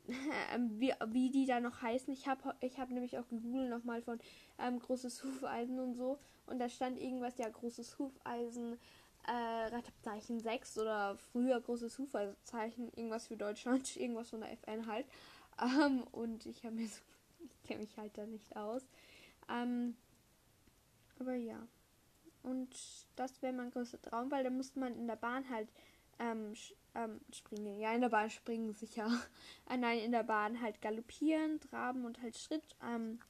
ähm, 0.55 0.71
wie, 0.79 0.93
wie 1.09 1.31
die 1.31 1.47
da 1.47 1.61
noch 1.61 1.83
heißen, 1.83 2.13
ich 2.13 2.27
habe 2.27 2.55
ich 2.61 2.79
hab 2.79 2.91
nämlich 2.91 3.19
auch 3.19 3.29
gegoogelt 3.29 3.71
nochmal 3.71 4.03
von 4.03 4.19
ähm, 4.59 4.79
großes 4.79 5.23
Hufeisen 5.25 5.79
und 5.79 5.95
so. 5.95 6.19
Und 6.47 6.59
da 6.59 6.69
stand 6.69 6.99
irgendwas, 6.99 7.39
ja, 7.39 7.49
großes 7.49 7.99
Hufeisen 7.99 8.79
äh, 9.27 9.67
Rettungszeichen 9.75 10.41
6 10.41 10.79
oder 10.79 11.17
früher 11.33 11.61
großes 11.61 11.95
Zufallszeichen, 11.95 12.93
irgendwas 12.95 13.27
für 13.27 13.37
Deutschland, 13.37 13.97
irgendwas 13.97 14.31
von 14.31 14.41
der 14.41 14.53
FN 14.53 14.87
halt. 14.87 15.07
Ähm, 15.61 16.05
und 16.13 16.47
ich 16.47 16.65
habe 16.65 16.77
mir 16.77 16.89
so, 16.89 17.01
ich 17.45 17.63
kenne 17.69 17.81
mich 17.81 17.97
halt 17.97 18.17
da 18.17 18.27
nicht 18.27 18.57
aus. 18.57 18.83
Ähm, 19.49 19.97
aber 21.19 21.35
ja. 21.35 21.67
Und 22.43 22.75
das 23.17 23.43
wäre 23.43 23.53
mein 23.53 23.71
größter 23.71 24.01
Traum, 24.01 24.31
weil 24.31 24.45
da 24.45 24.51
musste 24.51 24.81
man 24.81 24.95
in 24.95 25.07
der 25.07 25.17
Bahn 25.17 25.49
halt 25.51 25.69
ähm, 26.19 26.55
ähm, 26.95 27.21
springen. 27.33 27.79
Ja, 27.79 27.93
in 27.93 28.01
der 28.01 28.09
Bahn 28.09 28.31
springen 28.31 28.73
sicher. 28.75 29.11
äh, 29.69 29.77
nein, 29.77 29.99
in 29.99 30.13
der 30.13 30.23
Bahn 30.23 30.61
halt 30.61 30.81
galoppieren, 30.81 31.61
traben 31.61 32.05
und 32.05 32.23
halt 32.23 32.39
Schritt. 32.39 32.77
Ähm, 32.83 33.21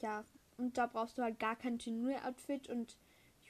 ja, 0.00 0.24
und 0.56 0.78
da 0.78 0.86
brauchst 0.86 1.18
du 1.18 1.22
halt 1.22 1.38
gar 1.38 1.56
kein 1.56 1.78
Tenue-Outfit 1.78 2.68
und 2.68 2.96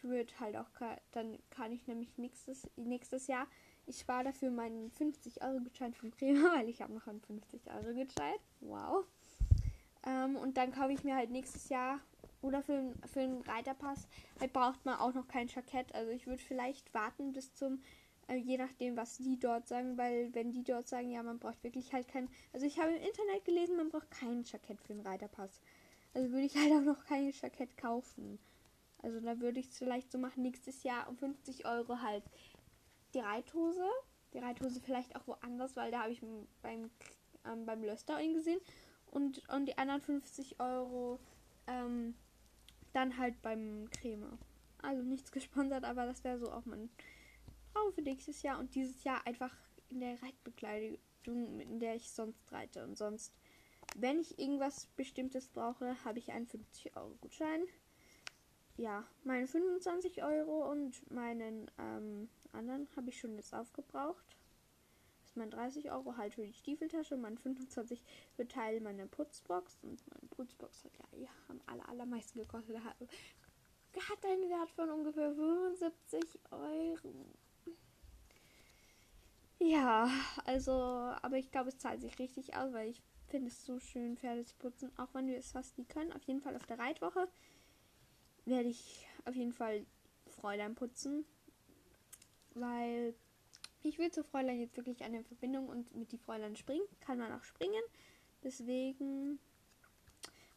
würde 0.04 0.32
halt 0.40 0.56
auch, 0.56 0.70
dann 1.12 1.38
kann 1.50 1.72
ich 1.72 1.86
nämlich 1.86 2.16
nächstes, 2.18 2.68
nächstes 2.76 3.26
Jahr 3.26 3.46
Ich 3.86 3.98
spare 4.00 4.24
dafür 4.24 4.50
meinen 4.50 4.90
50-Euro-Gutschein 4.92 5.94
vom 5.94 6.10
Crema, 6.10 6.54
weil 6.56 6.68
ich 6.68 6.82
habe 6.82 6.92
noch 6.92 7.06
einen 7.06 7.20
50-Euro-Gutschein. 7.20 8.34
Wow. 8.60 9.04
Ähm, 10.06 10.36
und 10.36 10.56
dann 10.56 10.72
kaufe 10.72 10.92
ich 10.92 11.04
mir 11.04 11.16
halt 11.16 11.30
nächstes 11.30 11.68
Jahr 11.68 12.00
oder 12.42 12.62
für, 12.62 12.94
für 13.12 13.20
einen 13.20 13.42
Reiterpass 13.42 14.08
halt 14.40 14.52
braucht 14.52 14.84
man 14.86 14.98
auch 14.98 15.12
noch 15.12 15.28
kein 15.28 15.48
Jackett. 15.48 15.94
Also 15.94 16.10
ich 16.10 16.26
würde 16.26 16.42
vielleicht 16.42 16.92
warten 16.94 17.32
bis 17.32 17.54
zum, 17.54 17.82
äh, 18.28 18.36
je 18.36 18.56
nachdem, 18.56 18.96
was 18.96 19.18
die 19.18 19.38
dort 19.38 19.68
sagen, 19.68 19.98
weil 19.98 20.34
wenn 20.34 20.50
die 20.50 20.64
dort 20.64 20.88
sagen, 20.88 21.10
ja, 21.10 21.22
man 21.22 21.38
braucht 21.38 21.62
wirklich 21.62 21.92
halt 21.92 22.08
kein. 22.08 22.28
Also 22.52 22.66
ich 22.66 22.78
habe 22.78 22.92
im 22.92 23.02
Internet 23.02 23.44
gelesen, 23.44 23.76
man 23.76 23.90
braucht 23.90 24.10
kein 24.10 24.44
Jackett 24.44 24.80
für 24.80 24.94
einen 24.94 25.06
Reiterpass. 25.06 25.60
Also 26.14 26.30
würde 26.30 26.46
ich 26.46 26.56
halt 26.56 26.72
auch 26.72 26.80
noch 26.80 27.04
kein 27.04 27.30
Jackett 27.30 27.76
kaufen. 27.76 28.38
Also 29.02 29.20
da 29.20 29.40
würde 29.40 29.60
ich 29.60 29.68
es 29.68 29.78
vielleicht 29.78 30.12
so 30.12 30.18
machen, 30.18 30.42
nächstes 30.42 30.82
Jahr 30.82 31.08
um 31.08 31.16
50 31.16 31.66
Euro 31.66 32.00
halt 32.00 32.24
die 33.14 33.20
Reithose. 33.20 33.88
Die 34.32 34.38
Reithose 34.38 34.80
vielleicht 34.80 35.16
auch 35.16 35.26
woanders, 35.26 35.76
weil 35.76 35.90
da 35.90 36.02
habe 36.02 36.12
ich 36.12 36.20
beim, 36.62 36.90
ähm, 37.44 37.66
beim 37.66 37.82
Löster 37.82 38.22
gesehen. 38.22 38.60
Und, 39.10 39.42
und 39.48 39.66
die 39.66 39.76
anderen 39.76 40.00
50 40.00 40.60
Euro 40.60 41.18
ähm, 41.66 42.14
dann 42.92 43.16
halt 43.18 43.40
beim 43.42 43.88
Creme. 43.90 44.38
Also 44.82 45.02
nichts 45.02 45.32
gesponsert, 45.32 45.84
aber 45.84 46.06
das 46.06 46.22
wäre 46.24 46.38
so 46.38 46.50
auch 46.50 46.64
mein 46.64 46.90
Traum 47.72 47.92
für 47.92 48.02
nächstes 48.02 48.42
Jahr. 48.42 48.58
Und 48.58 48.74
dieses 48.74 49.02
Jahr 49.04 49.26
einfach 49.26 49.54
in 49.88 50.00
der 50.00 50.22
Reitbekleidung, 50.22 50.98
in 51.26 51.80
der 51.80 51.96
ich 51.96 52.10
sonst 52.10 52.52
reite. 52.52 52.84
Und 52.84 52.96
sonst, 52.96 53.34
wenn 53.96 54.20
ich 54.20 54.38
irgendwas 54.38 54.86
Bestimmtes 54.96 55.48
brauche, 55.48 55.96
habe 56.04 56.18
ich 56.18 56.30
einen 56.30 56.46
50-Euro-Gutschein. 56.46 57.62
Ja, 58.80 59.04
meine 59.24 59.46
25 59.46 60.22
Euro 60.22 60.70
und 60.70 61.10
meinen 61.12 61.70
ähm, 61.78 62.30
anderen 62.52 62.88
habe 62.96 63.10
ich 63.10 63.20
schon 63.20 63.34
jetzt 63.34 63.54
aufgebraucht. 63.54 64.24
Das 65.20 65.28
ist 65.28 65.36
mein 65.36 65.50
30 65.50 65.90
Euro 65.90 66.16
halt 66.16 66.32
für 66.32 66.46
die 66.46 66.54
Stiefeltasche, 66.54 67.18
mein 67.18 67.36
25 67.36 68.02
für 68.36 68.48
Teil 68.48 68.80
meiner 68.80 69.06
Putzbox. 69.06 69.80
Und 69.82 70.02
meine 70.08 70.26
Putzbox 70.30 70.82
hat 70.84 70.92
ja, 70.96 71.18
ja 71.18 71.28
am 71.48 71.60
aller, 71.66 71.86
allermeisten 71.90 72.38
gekostet. 72.38 72.82
Hat, 72.82 72.96
hat 73.00 74.24
einen 74.24 74.48
Wert 74.48 74.70
von 74.70 74.88
ungefähr 74.88 75.34
75 75.34 76.40
Euro. 76.50 77.26
Ja, 79.58 80.10
also, 80.46 80.72
aber 80.72 81.36
ich 81.36 81.50
glaube, 81.50 81.68
es 81.68 81.76
zahlt 81.76 82.00
sich 82.00 82.18
richtig 82.18 82.56
aus, 82.56 82.72
weil 82.72 82.88
ich 82.88 83.02
finde 83.28 83.48
es 83.48 83.62
so 83.66 83.78
schön, 83.78 84.16
Pferde 84.16 84.46
zu 84.46 84.56
putzen, 84.56 84.90
auch 84.96 85.12
wenn 85.12 85.26
wir 85.26 85.36
es 85.36 85.52
fast 85.52 85.76
nie 85.76 85.84
können. 85.84 86.14
Auf 86.14 86.22
jeden 86.22 86.40
Fall 86.40 86.56
auf 86.56 86.64
der 86.64 86.78
Reitwoche 86.78 87.28
werde 88.44 88.68
ich 88.68 89.06
auf 89.24 89.34
jeden 89.34 89.52
Fall 89.52 89.84
Fräulein 90.26 90.74
putzen, 90.74 91.24
weil 92.54 93.14
ich 93.82 93.98
will 93.98 94.10
zu 94.10 94.22
Fräulein 94.22 94.60
jetzt 94.60 94.76
wirklich 94.76 95.02
eine 95.02 95.24
Verbindung 95.24 95.68
und 95.68 95.94
mit 95.94 96.12
die 96.12 96.18
Fräulein 96.18 96.56
springen, 96.56 96.84
kann 97.00 97.18
man 97.18 97.32
auch 97.32 97.44
springen. 97.44 97.82
Deswegen, 98.42 99.38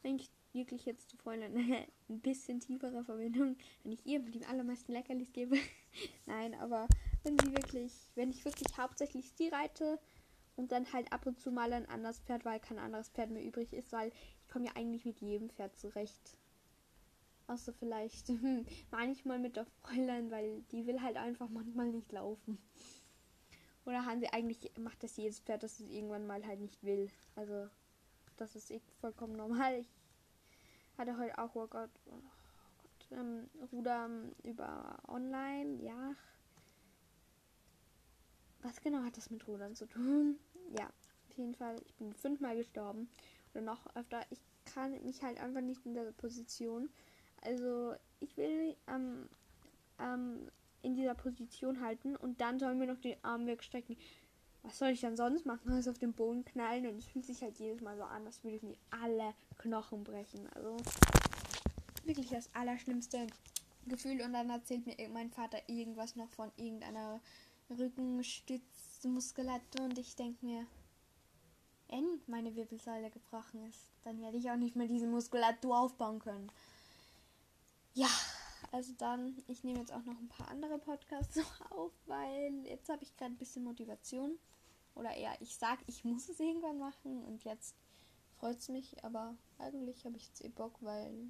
wenn 0.02 0.16
ich 0.16 0.30
wirklich 0.54 0.86
jetzt 0.86 1.10
zu 1.10 1.18
Fräulein 1.18 1.56
ein 2.10 2.20
bisschen 2.20 2.60
tiefere 2.60 3.04
Verbindung, 3.04 3.58
wenn 3.84 3.92
ich 3.92 4.06
ihr 4.06 4.20
die 4.20 4.46
allermeisten 4.46 4.92
Leckerlis 4.92 5.32
gebe. 5.34 5.58
Nein, 6.26 6.54
aber 6.56 6.88
wenn 7.24 7.38
sie 7.40 7.52
wirklich, 7.52 7.94
wenn 8.16 8.30
ich 8.30 8.46
wirklich 8.46 8.78
hauptsächlich 8.78 9.32
sie 9.32 9.50
reite 9.50 10.00
und 10.56 10.72
dann 10.72 10.92
halt 10.94 11.12
ab 11.12 11.26
und 11.26 11.40
zu 11.40 11.52
mal 11.52 11.74
ein 11.74 11.88
anderes 11.88 12.20
Pferd, 12.20 12.46
weil 12.46 12.60
kein 12.60 12.78
anderes 12.78 13.10
Pferd 13.10 13.32
mehr 13.32 13.44
übrig 13.44 13.74
ist, 13.74 13.92
weil 13.92 14.10
ich 14.10 14.50
komme 14.50 14.66
ja 14.66 14.72
eigentlich 14.76 15.06
mit 15.06 15.22
jedem 15.22 15.50
Pferd 15.50 15.76
zurecht. 15.78 16.38
Außer 17.54 17.72
vielleicht 17.74 18.30
manchmal 18.92 19.38
mit 19.38 19.58
der 19.58 19.66
Fräulein, 19.66 20.32
weil 20.32 20.64
die 20.72 20.88
will 20.88 21.02
halt 21.02 21.18
einfach 21.18 21.50
manchmal 21.50 21.92
nicht 21.92 22.12
laufen. 22.12 22.58
Oder 23.86 24.06
haben 24.06 24.20
sie 24.20 24.30
eigentlich, 24.30 24.72
macht 24.80 25.04
das 25.04 25.18
jedes 25.18 25.40
Pferd, 25.40 25.62
dass 25.62 25.80
es 25.80 25.88
irgendwann 25.88 26.26
mal 26.26 26.44
halt 26.48 26.62
nicht 26.62 26.84
will. 26.84 27.12
Also, 27.36 27.70
das 28.38 28.56
ist 28.56 28.72
eh 28.72 28.82
vollkommen 29.02 29.36
normal. 29.36 29.82
Ich 29.82 30.98
hatte 30.98 31.16
heute 31.18 31.38
auch, 31.38 31.54
Gott, 31.54 31.92
oh 32.06 32.22
Gott 32.82 33.12
ähm, 33.12 33.48
Ruder 33.72 34.10
über 34.44 34.98
online, 35.08 35.80
ja. 35.84 36.16
Was 38.64 38.82
genau 38.82 39.04
hat 39.04 39.18
das 39.18 39.30
mit 39.30 39.48
Rudern 39.48 39.76
zu 39.76 39.86
tun? 39.86 40.40
Ja, 40.76 40.88
auf 40.88 41.38
jeden 41.38 41.54
Fall, 41.54 41.76
ich 41.86 41.94
bin 41.96 42.14
fünfmal 42.14 42.56
gestorben. 42.56 43.10
Oder 43.54 43.62
noch 43.62 43.96
öfter. 43.96 44.26
Ich 44.32 44.40
kann 44.66 45.04
mich 45.04 45.22
halt 45.22 45.40
einfach 45.40 45.62
nicht 45.62 45.86
in 45.86 45.94
der 45.94 46.12
Position. 46.14 46.90
Also, 47.44 47.96
ich 48.20 48.36
will 48.38 48.76
ähm, 48.88 49.28
ähm, 50.00 50.50
in 50.82 50.96
dieser 50.96 51.14
Position 51.16 51.82
halten 51.82 52.16
und 52.16 52.40
dann 52.42 52.60
sollen 52.60 52.80
wir 52.80 52.88
noch 52.88 53.00
den 53.00 53.18
Arm 53.24 53.48
wegstrecken. 53.48 53.98
Was 54.64 54.80
soll 54.80 54.90
ich 54.90 55.02
dann 55.02 55.18
sonst 55.18 55.46
machen? 55.46 55.72
Also 55.74 55.92
auf 55.92 56.00
den 56.00 56.14
Boden 56.14 56.46
knallen 56.46 56.88
und 56.88 56.98
es 56.98 57.06
fühlt 57.06 57.26
sich 57.26 57.42
halt 57.42 57.60
jedes 57.60 57.82
Mal 57.82 57.98
so 57.98 58.04
an, 58.04 58.26
als 58.26 58.44
würde 58.44 58.58
ich 58.58 58.64
mir 58.64 58.78
alle 58.92 59.34
Knochen 59.58 60.06
brechen. 60.06 60.48
Also 60.56 60.78
wirklich 62.06 62.30
das 62.30 62.50
allerschlimmste 62.54 63.28
Gefühl. 63.88 64.22
Und 64.22 64.34
dann 64.34 64.50
erzählt 64.50 64.86
mir 64.86 64.96
mein 65.10 65.32
Vater 65.32 65.58
irgendwas 65.68 66.16
noch 66.16 66.30
von 66.30 66.52
irgendeiner 66.56 67.20
Rückenstützmuskulatur 67.70 69.86
und 69.86 69.98
ich 69.98 70.16
denke 70.16 70.46
mir, 70.46 70.68
wenn 71.90 72.22
meine 72.28 72.56
Wirbelsäule 72.56 73.10
gebrochen 73.10 73.66
ist, 73.68 73.90
dann 74.04 74.22
werde 74.22 74.38
ich 74.38 74.50
auch 74.50 74.56
nicht 74.56 74.76
mehr 74.76 74.88
diese 74.88 75.08
Muskulatur 75.08 75.78
aufbauen 75.78 76.20
können. 76.20 76.52
Ja, 77.94 78.10
also 78.72 78.92
dann, 78.98 79.38
ich 79.48 79.64
nehme 79.64 79.80
jetzt 79.80 79.94
auch 79.94 80.04
noch 80.04 80.18
ein 80.18 80.28
paar 80.28 80.48
andere 80.50 80.80
Podcasts 80.80 81.40
auf, 81.70 81.92
weil 82.08 82.66
jetzt 82.66 82.90
habe 82.90 83.04
ich 83.04 83.16
gerade 83.16 83.34
ein 83.34 83.38
bisschen 83.38 83.64
Motivation. 83.64 84.40
Oder 84.96 85.16
eher, 85.16 85.34
ich 85.42 85.56
sage, 85.56 85.84
ich 85.88 86.04
muss 86.04 86.30
es 86.30 86.40
irgendwann 86.40 86.80
machen 86.80 87.24
und 87.26 87.44
jetzt 87.44 87.76
freut 88.40 88.58
es 88.58 88.70
mich, 88.70 89.04
aber 89.04 89.36
eigentlich 89.58 90.06
habe 90.06 90.18
ich 90.18 90.28
jetzt 90.28 90.44
eh 90.44 90.50
Bock, 90.50 90.76
weil 90.82 91.28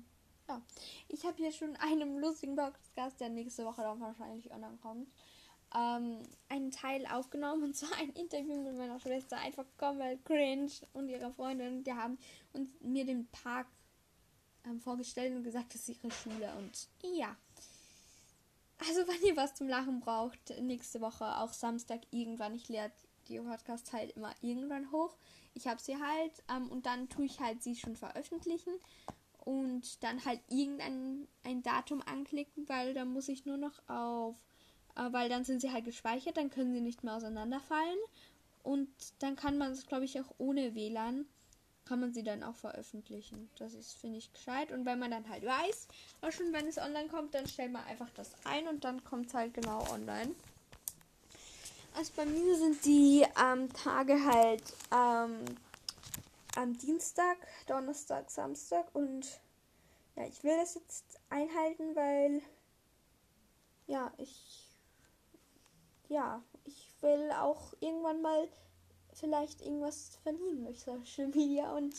ja, 0.50 0.62
ich 1.08 1.26
habe 1.26 1.38
hier 1.38 1.52
schon 1.52 1.76
einen 1.78 2.18
lustigen 2.20 2.56
Podcast, 2.56 3.20
der 3.20 3.30
nächste 3.30 3.66
Woche 3.66 3.82
dann 3.82 4.02
wahrscheinlich 4.02 4.52
online 4.52 4.78
kommt, 4.82 5.10
ähm, 5.76 6.20
einen 6.50 6.72
Teil 6.72 7.06
aufgenommen 7.08 7.64
und 7.64 7.76
zwar 7.76 7.98
ein 8.00 8.10
Interview 8.12 8.62
mit 8.62 8.78
meiner 8.78 9.00
Schwester, 9.00 9.38
einfach 9.38 9.66
komplett 9.78 10.24
cringe. 10.26 10.72
Und 10.94 11.10
ihrer 11.10 11.32
Freundin, 11.32 11.84
die 11.84 11.94
haben 11.94 12.18
uns 12.54 12.70
mir 12.82 13.06
den 13.06 13.28
Park 13.28 13.68
ähm, 14.66 14.80
vorgestellt 14.80 15.36
und 15.36 15.44
gesagt, 15.44 15.74
das 15.74 15.88
ist 15.88 16.04
ihre 16.04 16.12
Schule. 16.12 16.54
Und 16.58 16.88
ja. 17.16 17.36
Also, 18.80 19.08
wenn 19.08 19.28
ihr 19.28 19.38
was 19.38 19.56
zum 19.56 19.68
Lachen 19.68 20.00
braucht, 20.00 20.50
nächste 20.62 21.02
Woche, 21.02 21.38
auch 21.38 21.54
Samstag 21.54 22.02
irgendwann. 22.12 22.56
Ich 22.56 22.70
lehre 22.70 22.92
die 23.28 23.40
Podcast 23.40 23.94
halt 23.94 24.16
immer 24.16 24.34
irgendwann 24.42 24.92
hoch. 24.92 25.16
Ich 25.54 25.68
habe 25.68 25.82
sie 25.82 25.96
halt 25.96 26.32
ähm, 26.50 26.70
und 26.70 26.86
dann 26.86 27.10
tue 27.10 27.26
ich 27.26 27.40
halt 27.40 27.64
sie 27.64 27.76
schon 27.76 27.96
veröffentlichen 27.96 28.74
und 29.46 30.04
dann 30.04 30.24
halt 30.26 30.40
irgendein 30.50 31.28
ein 31.44 31.62
Datum 31.64 32.02
anklicken, 32.02 32.68
weil 32.68 32.94
dann 32.94 33.14
muss 33.14 33.28
ich 33.28 33.46
nur 33.46 33.58
noch 33.58 33.78
auf, 33.88 34.36
äh, 34.96 35.12
weil 35.12 35.30
dann 35.30 35.44
sind 35.44 35.62
sie 35.62 35.72
halt 35.72 35.86
gespeichert, 35.86 36.38
dann 36.38 36.50
können 36.50 36.74
sie 36.74 36.82
nicht 36.82 37.04
mehr 37.04 37.16
auseinanderfallen 37.16 38.00
und 38.64 38.90
dann 39.20 39.36
kann 39.36 39.58
man 39.58 39.72
es, 39.72 39.86
glaube 39.86 40.06
ich, 40.06 40.20
auch 40.20 40.34
ohne 40.38 40.76
WLAN 40.76 41.26
kann 41.86 42.00
man 42.00 42.14
sie 42.14 42.24
dann 42.24 42.44
auch 42.44 42.56
veröffentlichen. 42.56 43.50
Das 43.58 43.74
ist, 43.74 43.94
finde 43.94 44.18
ich, 44.18 44.32
gescheit. 44.32 44.72
Und 44.72 44.86
wenn 44.86 45.00
man 45.00 45.12
dann 45.12 45.28
halt 45.30 45.46
weiß, 45.46 45.88
auch 46.22 46.32
schon 46.32 46.54
wenn 46.54 46.68
es 46.68 46.78
online 46.78 47.08
kommt, 47.10 47.34
dann 47.34 47.48
stellt 47.48 47.72
man 47.72 47.84
einfach 47.86 48.10
das 48.16 48.32
ein 48.46 48.68
und 48.68 48.84
dann 48.84 49.04
kommt 49.04 49.28
es 49.28 49.34
halt 49.34 49.54
genau 49.54 49.86
online. 49.92 50.34
Also 51.96 52.12
bei 52.16 52.26
mir 52.26 52.58
sind 52.58 52.84
die 52.86 53.26
ähm, 53.40 53.72
Tage 53.74 54.24
halt 54.26 54.64
ähm, 54.92 55.46
am 56.56 56.78
Dienstag, 56.78 57.38
Donnerstag, 57.68 58.32
Samstag 58.32 58.88
und 58.94 59.40
ja, 60.16 60.26
ich 60.26 60.44
will 60.44 60.56
das 60.58 60.76
jetzt 60.76 61.20
einhalten, 61.30 61.96
weil 61.96 62.42
ja, 63.88 64.12
ich 64.18 64.64
ja, 66.10 66.44
ich 66.64 66.92
will 67.02 67.32
auch 67.32 67.74
irgendwann 67.80 68.22
mal 68.22 68.48
vielleicht 69.14 69.62
irgendwas 69.62 70.18
verdienen 70.24 70.66
durch 70.66 70.80
Social 70.80 71.28
Media 71.28 71.76
und 71.76 71.94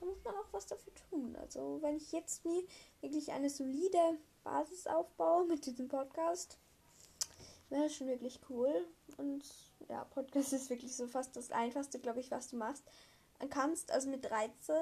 da 0.00 0.06
muss 0.06 0.22
man 0.24 0.34
auch 0.34 0.52
was 0.52 0.66
dafür 0.66 0.92
tun. 1.10 1.36
Also 1.36 1.78
wenn 1.82 1.96
ich 1.96 2.12
jetzt 2.12 2.44
mir 2.44 2.62
wirklich 3.00 3.32
eine 3.32 3.50
solide 3.50 4.18
Basis 4.44 4.86
aufbaue 4.86 5.46
mit 5.46 5.66
diesem 5.66 5.88
Podcast, 5.88 6.58
wäre 7.68 7.84
das 7.84 7.94
schon 7.94 8.08
wirklich 8.08 8.40
cool. 8.48 8.86
Und 9.16 9.44
ja, 9.88 10.04
Podcast 10.04 10.52
ist 10.52 10.70
wirklich 10.70 10.94
so 10.94 11.06
fast 11.06 11.36
das 11.36 11.50
Einfachste, 11.50 11.98
glaube 11.98 12.20
ich, 12.20 12.30
was 12.30 12.48
du 12.48 12.56
machst. 12.56 12.84
Man 13.38 13.50
kannst 13.50 13.90
also 13.90 14.08
mit 14.08 14.24
13, 14.24 14.74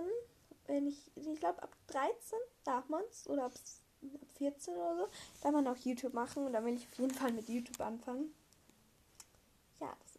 wenn 0.67 0.87
ich, 0.87 1.11
ich 1.17 1.41
glaube 1.41 1.63
ab 1.63 1.75
13 1.89 2.39
darf 2.65 2.89
man 2.89 3.03
es 3.11 3.29
oder 3.29 3.45
ab, 3.47 3.55
ab 4.03 4.29
14 4.37 4.75
oder 4.75 4.97
so, 4.97 5.09
darf 5.43 5.53
man 5.53 5.67
auch 5.67 5.77
YouTube 5.77 6.15
machen 6.15 6.47
und 6.47 6.53
da 6.53 6.65
will 6.65 6.75
ich 6.75 6.87
auf 6.87 6.99
jeden 6.99 7.15
Fall 7.15 7.33
mit 7.33 7.49
YouTube 7.49 7.81
anfangen 7.81 8.33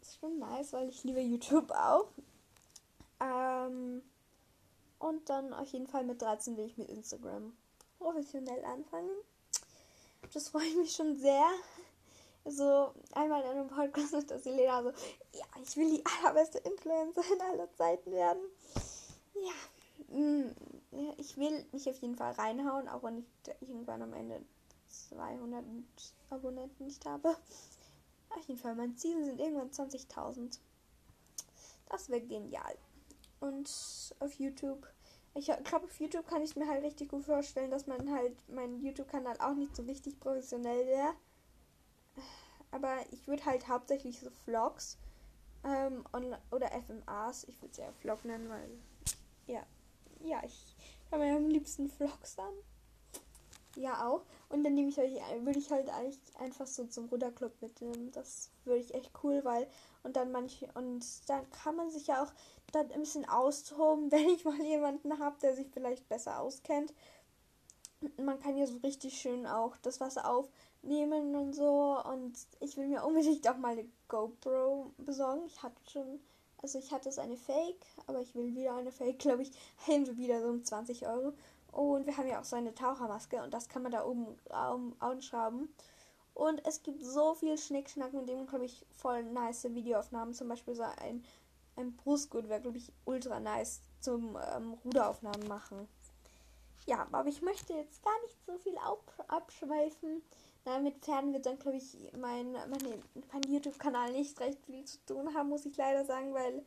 ist 0.06 0.18
schon 0.18 0.38
nice, 0.38 0.72
weil 0.72 0.88
ich 0.88 1.04
liebe 1.04 1.20
YouTube 1.20 1.70
auch. 1.70 2.08
Ähm, 3.20 4.02
und 4.98 5.28
dann 5.28 5.52
auf 5.52 5.72
jeden 5.72 5.86
Fall 5.86 6.04
mit 6.04 6.22
13 6.22 6.56
will 6.56 6.66
ich 6.66 6.76
mit 6.76 6.88
Instagram 6.88 7.56
professionell 7.98 8.64
anfangen. 8.64 9.10
Das 10.32 10.48
freue 10.48 10.66
ich 10.66 10.76
mich 10.76 10.92
schon 10.92 11.16
sehr. 11.16 11.46
so 12.44 12.92
einmal 13.12 13.42
in 13.42 13.48
einem 13.48 13.68
Podcast 13.68 14.12
mit 14.12 14.30
der 14.30 14.38
Selena 14.38 14.82
so, 14.82 14.90
ja, 15.32 15.44
ich 15.62 15.76
will 15.76 15.90
die 15.90 16.04
allerbeste 16.06 16.58
Influencerin 16.58 17.40
aller 17.40 17.72
Zeiten 17.74 18.12
werden. 18.12 18.42
Ja, 19.34 20.16
mm, 20.16 20.54
ich 21.18 21.36
will 21.36 21.66
mich 21.72 21.88
auf 21.88 21.98
jeden 21.98 22.16
Fall 22.16 22.32
reinhauen, 22.32 22.88
auch 22.88 23.02
wenn 23.02 23.18
ich 23.18 23.68
irgendwann 23.68 24.02
am 24.02 24.12
Ende 24.12 24.40
200 24.88 25.64
Abonnenten 26.30 26.84
nicht 26.84 27.04
habe. 27.04 27.36
Auf 28.36 28.46
jeden 28.48 28.60
Fall, 28.60 28.74
mein 28.74 28.96
Ziel 28.96 29.24
sind 29.24 29.40
irgendwann 29.40 29.70
20.000. 29.70 30.58
Das 31.88 32.10
wäre 32.10 32.20
genial. 32.20 32.76
Und 33.40 33.70
auf 34.20 34.32
YouTube, 34.34 34.86
ich 35.34 35.46
glaube, 35.46 35.86
auf 35.86 36.00
YouTube 36.00 36.26
kann 36.26 36.42
ich 36.42 36.54
mir 36.54 36.68
halt 36.68 36.84
richtig 36.84 37.08
gut 37.08 37.24
vorstellen, 37.24 37.70
dass 37.70 37.86
man 37.86 38.12
halt 38.12 38.36
mein 38.48 38.80
YouTube-Kanal 38.80 39.36
auch 39.40 39.54
nicht 39.54 39.74
so 39.74 39.82
richtig 39.84 40.20
professionell 40.20 40.86
wäre. 40.86 41.14
Aber 42.70 42.96
ich 43.10 43.26
würde 43.26 43.44
halt 43.46 43.68
hauptsächlich 43.68 44.20
so 44.20 44.30
Vlogs 44.44 44.98
ähm, 45.64 46.04
oder 46.50 46.70
FMAs, 46.82 47.44
ich 47.44 47.60
würde 47.62 47.72
es 47.72 47.78
ja 47.78 47.92
Vlog 48.00 48.24
nennen, 48.24 48.48
weil 48.50 48.68
ja, 49.46 49.64
ja, 50.20 50.42
ich 50.44 50.76
habe 51.10 51.24
mir 51.24 51.36
am 51.36 51.48
liebsten 51.48 51.88
Vlogs 51.88 52.38
an. 52.38 52.52
Ja, 53.76 54.08
auch. 54.08 54.22
Und 54.48 54.64
dann 54.64 54.74
nehme 54.74 54.88
ich 54.88 54.98
euch, 54.98 55.12
würde 55.40 55.58
ich 55.58 55.70
halt 55.70 55.90
eigentlich 55.90 56.18
einfach 56.38 56.66
so 56.66 56.84
zum 56.84 57.06
Ruderclub 57.06 57.52
mitnehmen. 57.60 58.10
Das 58.12 58.50
würde 58.64 58.80
ich 58.80 58.94
echt 58.94 59.10
cool, 59.22 59.44
weil 59.44 59.66
und 60.02 60.16
dann 60.16 60.32
manche 60.32 60.66
und 60.74 61.04
dann 61.28 61.50
kann 61.50 61.76
man 61.76 61.90
sich 61.90 62.06
ja 62.06 62.22
auch 62.22 62.32
dann 62.72 62.90
ein 62.92 63.00
bisschen 63.00 63.28
austoben, 63.28 64.10
wenn 64.12 64.28
ich 64.28 64.44
mal 64.44 64.60
jemanden 64.62 65.18
habe, 65.18 65.36
der 65.42 65.54
sich 65.54 65.68
vielleicht 65.72 66.08
besser 66.08 66.40
auskennt. 66.40 66.94
Man 68.18 68.38
kann 68.40 68.56
ja 68.56 68.66
so 68.66 68.78
richtig 68.78 69.18
schön 69.18 69.46
auch 69.46 69.76
das 69.78 70.00
Wasser 70.00 70.28
aufnehmen 70.30 71.34
und 71.34 71.52
so. 71.54 71.98
Und 72.04 72.34
ich 72.60 72.76
will 72.76 72.86
mir 72.88 73.04
unbedingt 73.04 73.48
auch 73.48 73.56
mal 73.56 73.72
eine 73.72 73.86
GoPro 74.08 74.92
besorgen. 74.98 75.42
Ich 75.46 75.62
hatte 75.62 75.80
schon, 75.90 76.20
also 76.62 76.78
ich 76.78 76.92
hatte 76.92 77.08
es 77.08 77.18
eine 77.18 77.36
Fake, 77.36 77.84
aber 78.06 78.20
ich 78.20 78.34
will 78.34 78.54
wieder 78.54 78.74
eine 78.76 78.92
Fake, 78.92 79.18
glaube 79.20 79.42
ich, 79.42 79.50
hin 79.84 80.16
wieder 80.16 80.40
so 80.40 80.48
um 80.48 80.64
20 80.64 81.06
Euro. 81.06 81.32
Und 81.76 82.06
wir 82.06 82.16
haben 82.16 82.26
ja 82.26 82.40
auch 82.40 82.44
so 82.44 82.56
eine 82.56 82.74
Tauchermaske 82.74 83.42
und 83.42 83.52
das 83.52 83.68
kann 83.68 83.82
man 83.82 83.92
da 83.92 84.06
oben 84.06 84.34
um, 84.48 84.96
anschrauben. 84.98 85.68
Und 86.32 86.66
es 86.66 86.82
gibt 86.82 87.04
so 87.04 87.34
viel 87.34 87.58
Schnickschnack, 87.58 88.14
mit 88.14 88.30
dem, 88.30 88.46
glaube 88.46 88.64
ich, 88.64 88.86
voll 88.96 89.22
nice 89.24 89.64
Videoaufnahmen. 89.64 90.32
Zum 90.32 90.48
Beispiel 90.48 90.74
so 90.74 90.84
ein, 90.84 91.22
ein 91.76 91.94
Brustgurt 91.94 92.48
wäre, 92.48 92.62
glaube 92.62 92.78
ich, 92.78 92.90
ultra 93.04 93.40
nice 93.40 93.82
zum 94.00 94.38
ähm, 94.54 94.72
Ruderaufnahmen 94.86 95.46
machen. 95.48 95.86
Ja, 96.86 97.06
aber 97.12 97.28
ich 97.28 97.42
möchte 97.42 97.74
jetzt 97.74 98.02
gar 98.02 98.22
nicht 98.22 98.36
so 98.46 98.56
viel 98.56 98.78
abschweifen. 99.28 100.22
Na, 100.64 100.78
mit 100.78 100.96
Pferden 101.04 101.34
wird 101.34 101.44
dann, 101.44 101.58
glaube 101.58 101.76
ich, 101.76 101.94
mein, 102.18 102.52
mein, 102.52 103.02
mein 103.32 103.42
YouTube-Kanal 103.46 104.12
nicht 104.12 104.40
recht 104.40 104.64
viel 104.64 104.86
zu 104.86 104.96
tun 105.04 105.34
haben, 105.34 105.50
muss 105.50 105.66
ich 105.66 105.76
leider 105.76 106.06
sagen, 106.06 106.32
weil. 106.32 106.64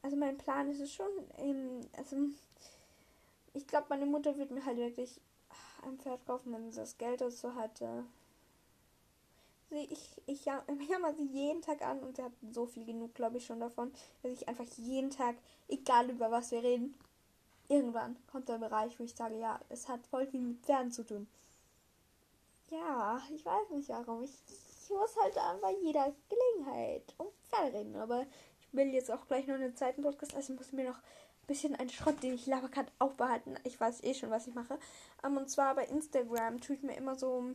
Also 0.00 0.16
mein 0.16 0.38
Plan 0.38 0.70
ist 0.70 0.80
es 0.80 0.94
schon, 0.94 1.08
eben, 1.38 1.80
also 1.96 2.16
ich 3.56 3.66
glaube, 3.66 3.86
meine 3.88 4.06
Mutter 4.06 4.36
wird 4.36 4.50
mir 4.50 4.64
halt 4.64 4.76
wirklich 4.76 5.20
ein 5.82 5.98
Pferd 5.98 6.26
kaufen, 6.26 6.52
wenn 6.52 6.70
sie 6.70 6.80
das 6.80 6.98
Geld 6.98 7.20
dazu 7.20 7.54
hatte. 7.54 8.04
Sie, 9.70 9.88
ich, 9.90 10.22
ich 10.26 10.44
jammer 10.90 11.14
sie 11.14 11.26
jeden 11.26 11.62
Tag 11.62 11.82
an 11.82 12.00
und 12.00 12.16
sie 12.16 12.22
hat 12.22 12.32
so 12.52 12.66
viel 12.66 12.84
genug, 12.84 13.14
glaube 13.14 13.38
ich, 13.38 13.46
schon 13.46 13.60
davon, 13.60 13.92
dass 14.22 14.32
ich 14.32 14.46
einfach 14.46 14.66
jeden 14.76 15.10
Tag, 15.10 15.36
egal 15.68 16.10
über 16.10 16.30
was 16.30 16.50
wir 16.50 16.62
reden, 16.62 16.94
irgendwann 17.68 18.16
kommt 18.30 18.48
der 18.48 18.58
Bereich, 18.58 18.98
wo 19.00 19.04
ich 19.04 19.14
sage, 19.14 19.38
ja, 19.38 19.58
es 19.70 19.88
hat 19.88 20.06
voll 20.06 20.26
viel 20.26 20.40
mit 20.40 20.64
Pferden 20.64 20.92
zu 20.92 21.04
tun. 21.04 21.26
Ja, 22.70 23.22
ich 23.32 23.44
weiß 23.44 23.70
nicht 23.70 23.88
warum. 23.88 24.22
Ich, 24.22 24.34
ich 24.48 24.90
muss 24.90 25.16
halt 25.16 25.34
bei 25.62 25.72
jeder 25.82 26.12
Gelegenheit 26.28 27.14
um 27.16 27.28
Pferde 27.48 27.78
reden. 27.78 27.96
Aber 27.96 28.26
ich 28.60 28.68
will 28.72 28.92
jetzt 28.92 29.10
auch 29.10 29.26
gleich 29.26 29.46
noch 29.46 29.54
einen 29.54 29.76
zweiten 29.76 30.02
Podcast, 30.02 30.34
also 30.34 30.52
ich 30.52 30.58
muss 30.58 30.72
mir 30.72 30.90
noch 30.90 30.98
bisschen 31.46 31.74
ein 31.74 31.88
Schrott, 31.88 32.22
den 32.22 32.34
ich 32.34 32.46
labern 32.46 32.70
kann, 32.70 32.86
auch 32.98 33.12
behalten. 33.12 33.54
Ich 33.64 33.80
weiß 33.80 34.02
eh 34.02 34.14
schon, 34.14 34.30
was 34.30 34.46
ich 34.46 34.54
mache. 34.54 34.74
Um, 35.22 35.32
ähm, 35.32 35.36
und 35.38 35.50
zwar 35.50 35.74
bei 35.74 35.84
Instagram 35.86 36.60
tue 36.60 36.76
ich 36.76 36.82
mir 36.82 36.96
immer 36.96 37.16
so 37.16 37.54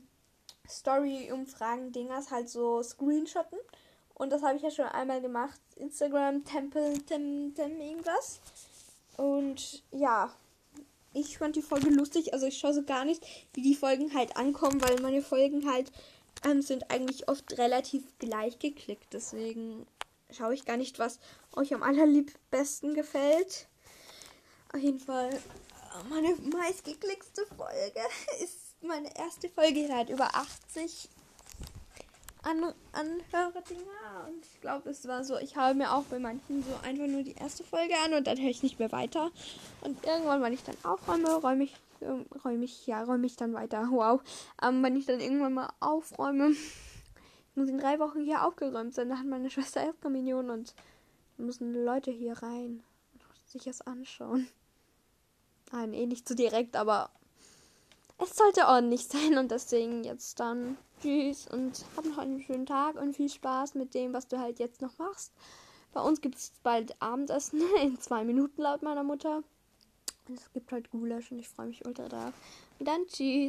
Story-Umfragen-Dingers 0.68 2.32
halt 2.32 2.50
so 2.50 2.82
screenshotten. 2.84 3.60
Und 4.14 4.32
das 4.32 4.44
habe 4.44 4.56
ich 4.56 4.64
ja 4.64 4.72
schon 4.72 4.86
einmal 4.86 5.22
gemacht. 5.22 5.60
Instagram, 5.76 6.44
Temple, 6.46 6.94
Tem, 7.06 7.54
Tem, 7.56 7.80
irgendwas. 7.80 8.40
Und 9.18 9.84
ja, 9.92 10.34
ich 11.14 11.38
fand 11.38 11.56
die 11.56 11.62
Folge 11.62 11.90
lustig. 11.90 12.34
Also 12.34 12.46
ich 12.46 12.58
schaue 12.58 12.74
so 12.74 12.84
gar 12.84 13.06
nicht, 13.06 13.26
wie 13.54 13.62
die 13.62 13.76
Folgen 13.76 14.14
halt 14.14 14.38
ankommen, 14.38 14.82
weil 14.82 15.02
meine 15.02 15.22
Folgen 15.22 15.70
halt 15.70 15.92
ähm, 16.46 16.62
sind 16.62 16.92
eigentlich 16.92 17.28
oft 17.28 17.58
relativ 17.58 18.04
gleich 18.20 18.60
geklickt. 18.60 19.14
Deswegen 19.14 19.86
schaue 20.30 20.54
ich 20.54 20.66
gar 20.66 20.78
nicht, 20.78 21.00
was 21.00 21.20
euch 21.56 21.74
am 21.74 21.84
allerliebsten 21.84 22.94
gefällt. 22.94 23.68
Auf 24.74 24.80
jeden 24.80 25.00
Fall 25.00 25.30
meine 26.10 26.36
meistgeklickste 26.36 27.46
Folge 27.58 28.00
ist 28.44 28.76
meine 28.82 29.16
erste 29.18 29.50
Folge. 29.50 29.74
Die 29.74 29.92
hat 29.92 30.10
über 30.10 30.34
80 30.34 31.10
An 32.44 32.74
Anhörerdinger. 32.94 34.28
Und 34.28 34.46
ich 34.46 34.62
glaube, 34.62 34.90
es 34.90 35.08
war 35.08 35.24
so, 35.24 35.38
ich 35.38 35.56
habe 35.58 35.76
mir 35.76 35.94
auch 35.94 36.04
bei 36.04 36.20
manchen 36.20 36.64
so 36.64 36.72
einfach 36.84 37.08
nur 37.08 37.24
die 37.24 37.36
erste 37.36 37.64
Folge 37.64 37.94
an 38.04 38.14
und 38.14 38.26
dann 38.26 38.40
höre 38.40 38.50
ich 38.50 38.64
nicht 38.64 38.80
mehr 38.80 38.92
weiter. 38.92 39.32
Und 39.82 40.04
irgendwann, 40.06 40.42
wenn 40.42 40.54
ich 40.54 40.64
dann 40.64 40.78
aufräume, 40.84 41.36
räume 41.36 41.66
ich, 41.66 41.74
äh, 42.00 42.40
räume 42.44 42.66
ich, 42.66 42.88
ja, 42.88 43.04
räume 43.04 43.28
ich 43.28 43.36
dann 43.36 43.54
weiter. 43.54 43.88
Wow. 43.92 44.22
Ähm, 44.64 44.82
wenn 44.82 44.96
ich 44.96 45.06
dann 45.06 45.20
irgendwann 45.20 45.54
mal 45.54 45.70
aufräume, 45.82 46.56
muss 47.56 47.70
in 47.70 47.78
drei 47.78 48.00
Wochen 48.00 48.24
hier 48.24 48.44
aufgeräumt 48.44 48.94
sein. 48.94 49.10
Da 49.10 49.18
hat 49.18 49.26
meine 49.26 49.50
Schwester 49.50 49.82
Erstkommunion 49.82 50.50
und 50.50 50.74
müssen 51.38 51.74
Leute 51.86 52.12
hier 52.12 52.42
rein 52.42 52.82
und 53.14 53.50
sich 53.50 53.66
das 53.66 53.82
anschauen. 53.82 54.48
Nein, 55.72 55.94
eh 55.94 56.06
nicht 56.06 56.28
zu 56.28 56.36
direkt, 56.36 56.76
aber 56.76 57.10
es 58.18 58.36
sollte 58.36 58.68
ordentlich 58.68 59.08
sein 59.08 59.38
und 59.38 59.52
deswegen 59.52 60.04
jetzt 60.04 60.40
dann 60.40 60.78
tschüss 61.02 61.48
und 61.48 61.84
hab 61.96 62.06
noch 62.06 62.18
einen 62.18 62.42
schönen 62.42 62.66
Tag 62.66 62.96
und 62.96 63.16
viel 63.16 63.30
Spaß 63.30 63.76
mit 63.76 63.94
dem, 63.94 64.14
was 64.14 64.28
du 64.28 64.40
halt 64.40 64.60
jetzt 64.60 64.82
noch 64.82 64.98
machst. 64.98 65.32
Bei 65.94 66.02
uns 66.02 66.22
gibt 66.22 66.36
es 66.38 66.54
bald 66.64 67.02
Abendessen 67.02 67.62
in 67.82 68.00
zwei 68.00 68.24
Minuten 68.24 68.62
laut 68.62 68.82
meiner 68.82 69.04
Mutter. 69.04 69.44
Und 70.28 70.38
es 70.38 70.54
gibt 70.54 70.72
halt 70.72 70.92
Gulasch 70.92 71.32
und 71.32 71.40
ich 71.40 71.50
freue 71.50 71.68
mich 71.68 71.86
ultra 71.86 72.08
drauf. 72.08 72.34
Und 72.80 72.88
dann 72.88 73.08
tschüss. 73.08 73.40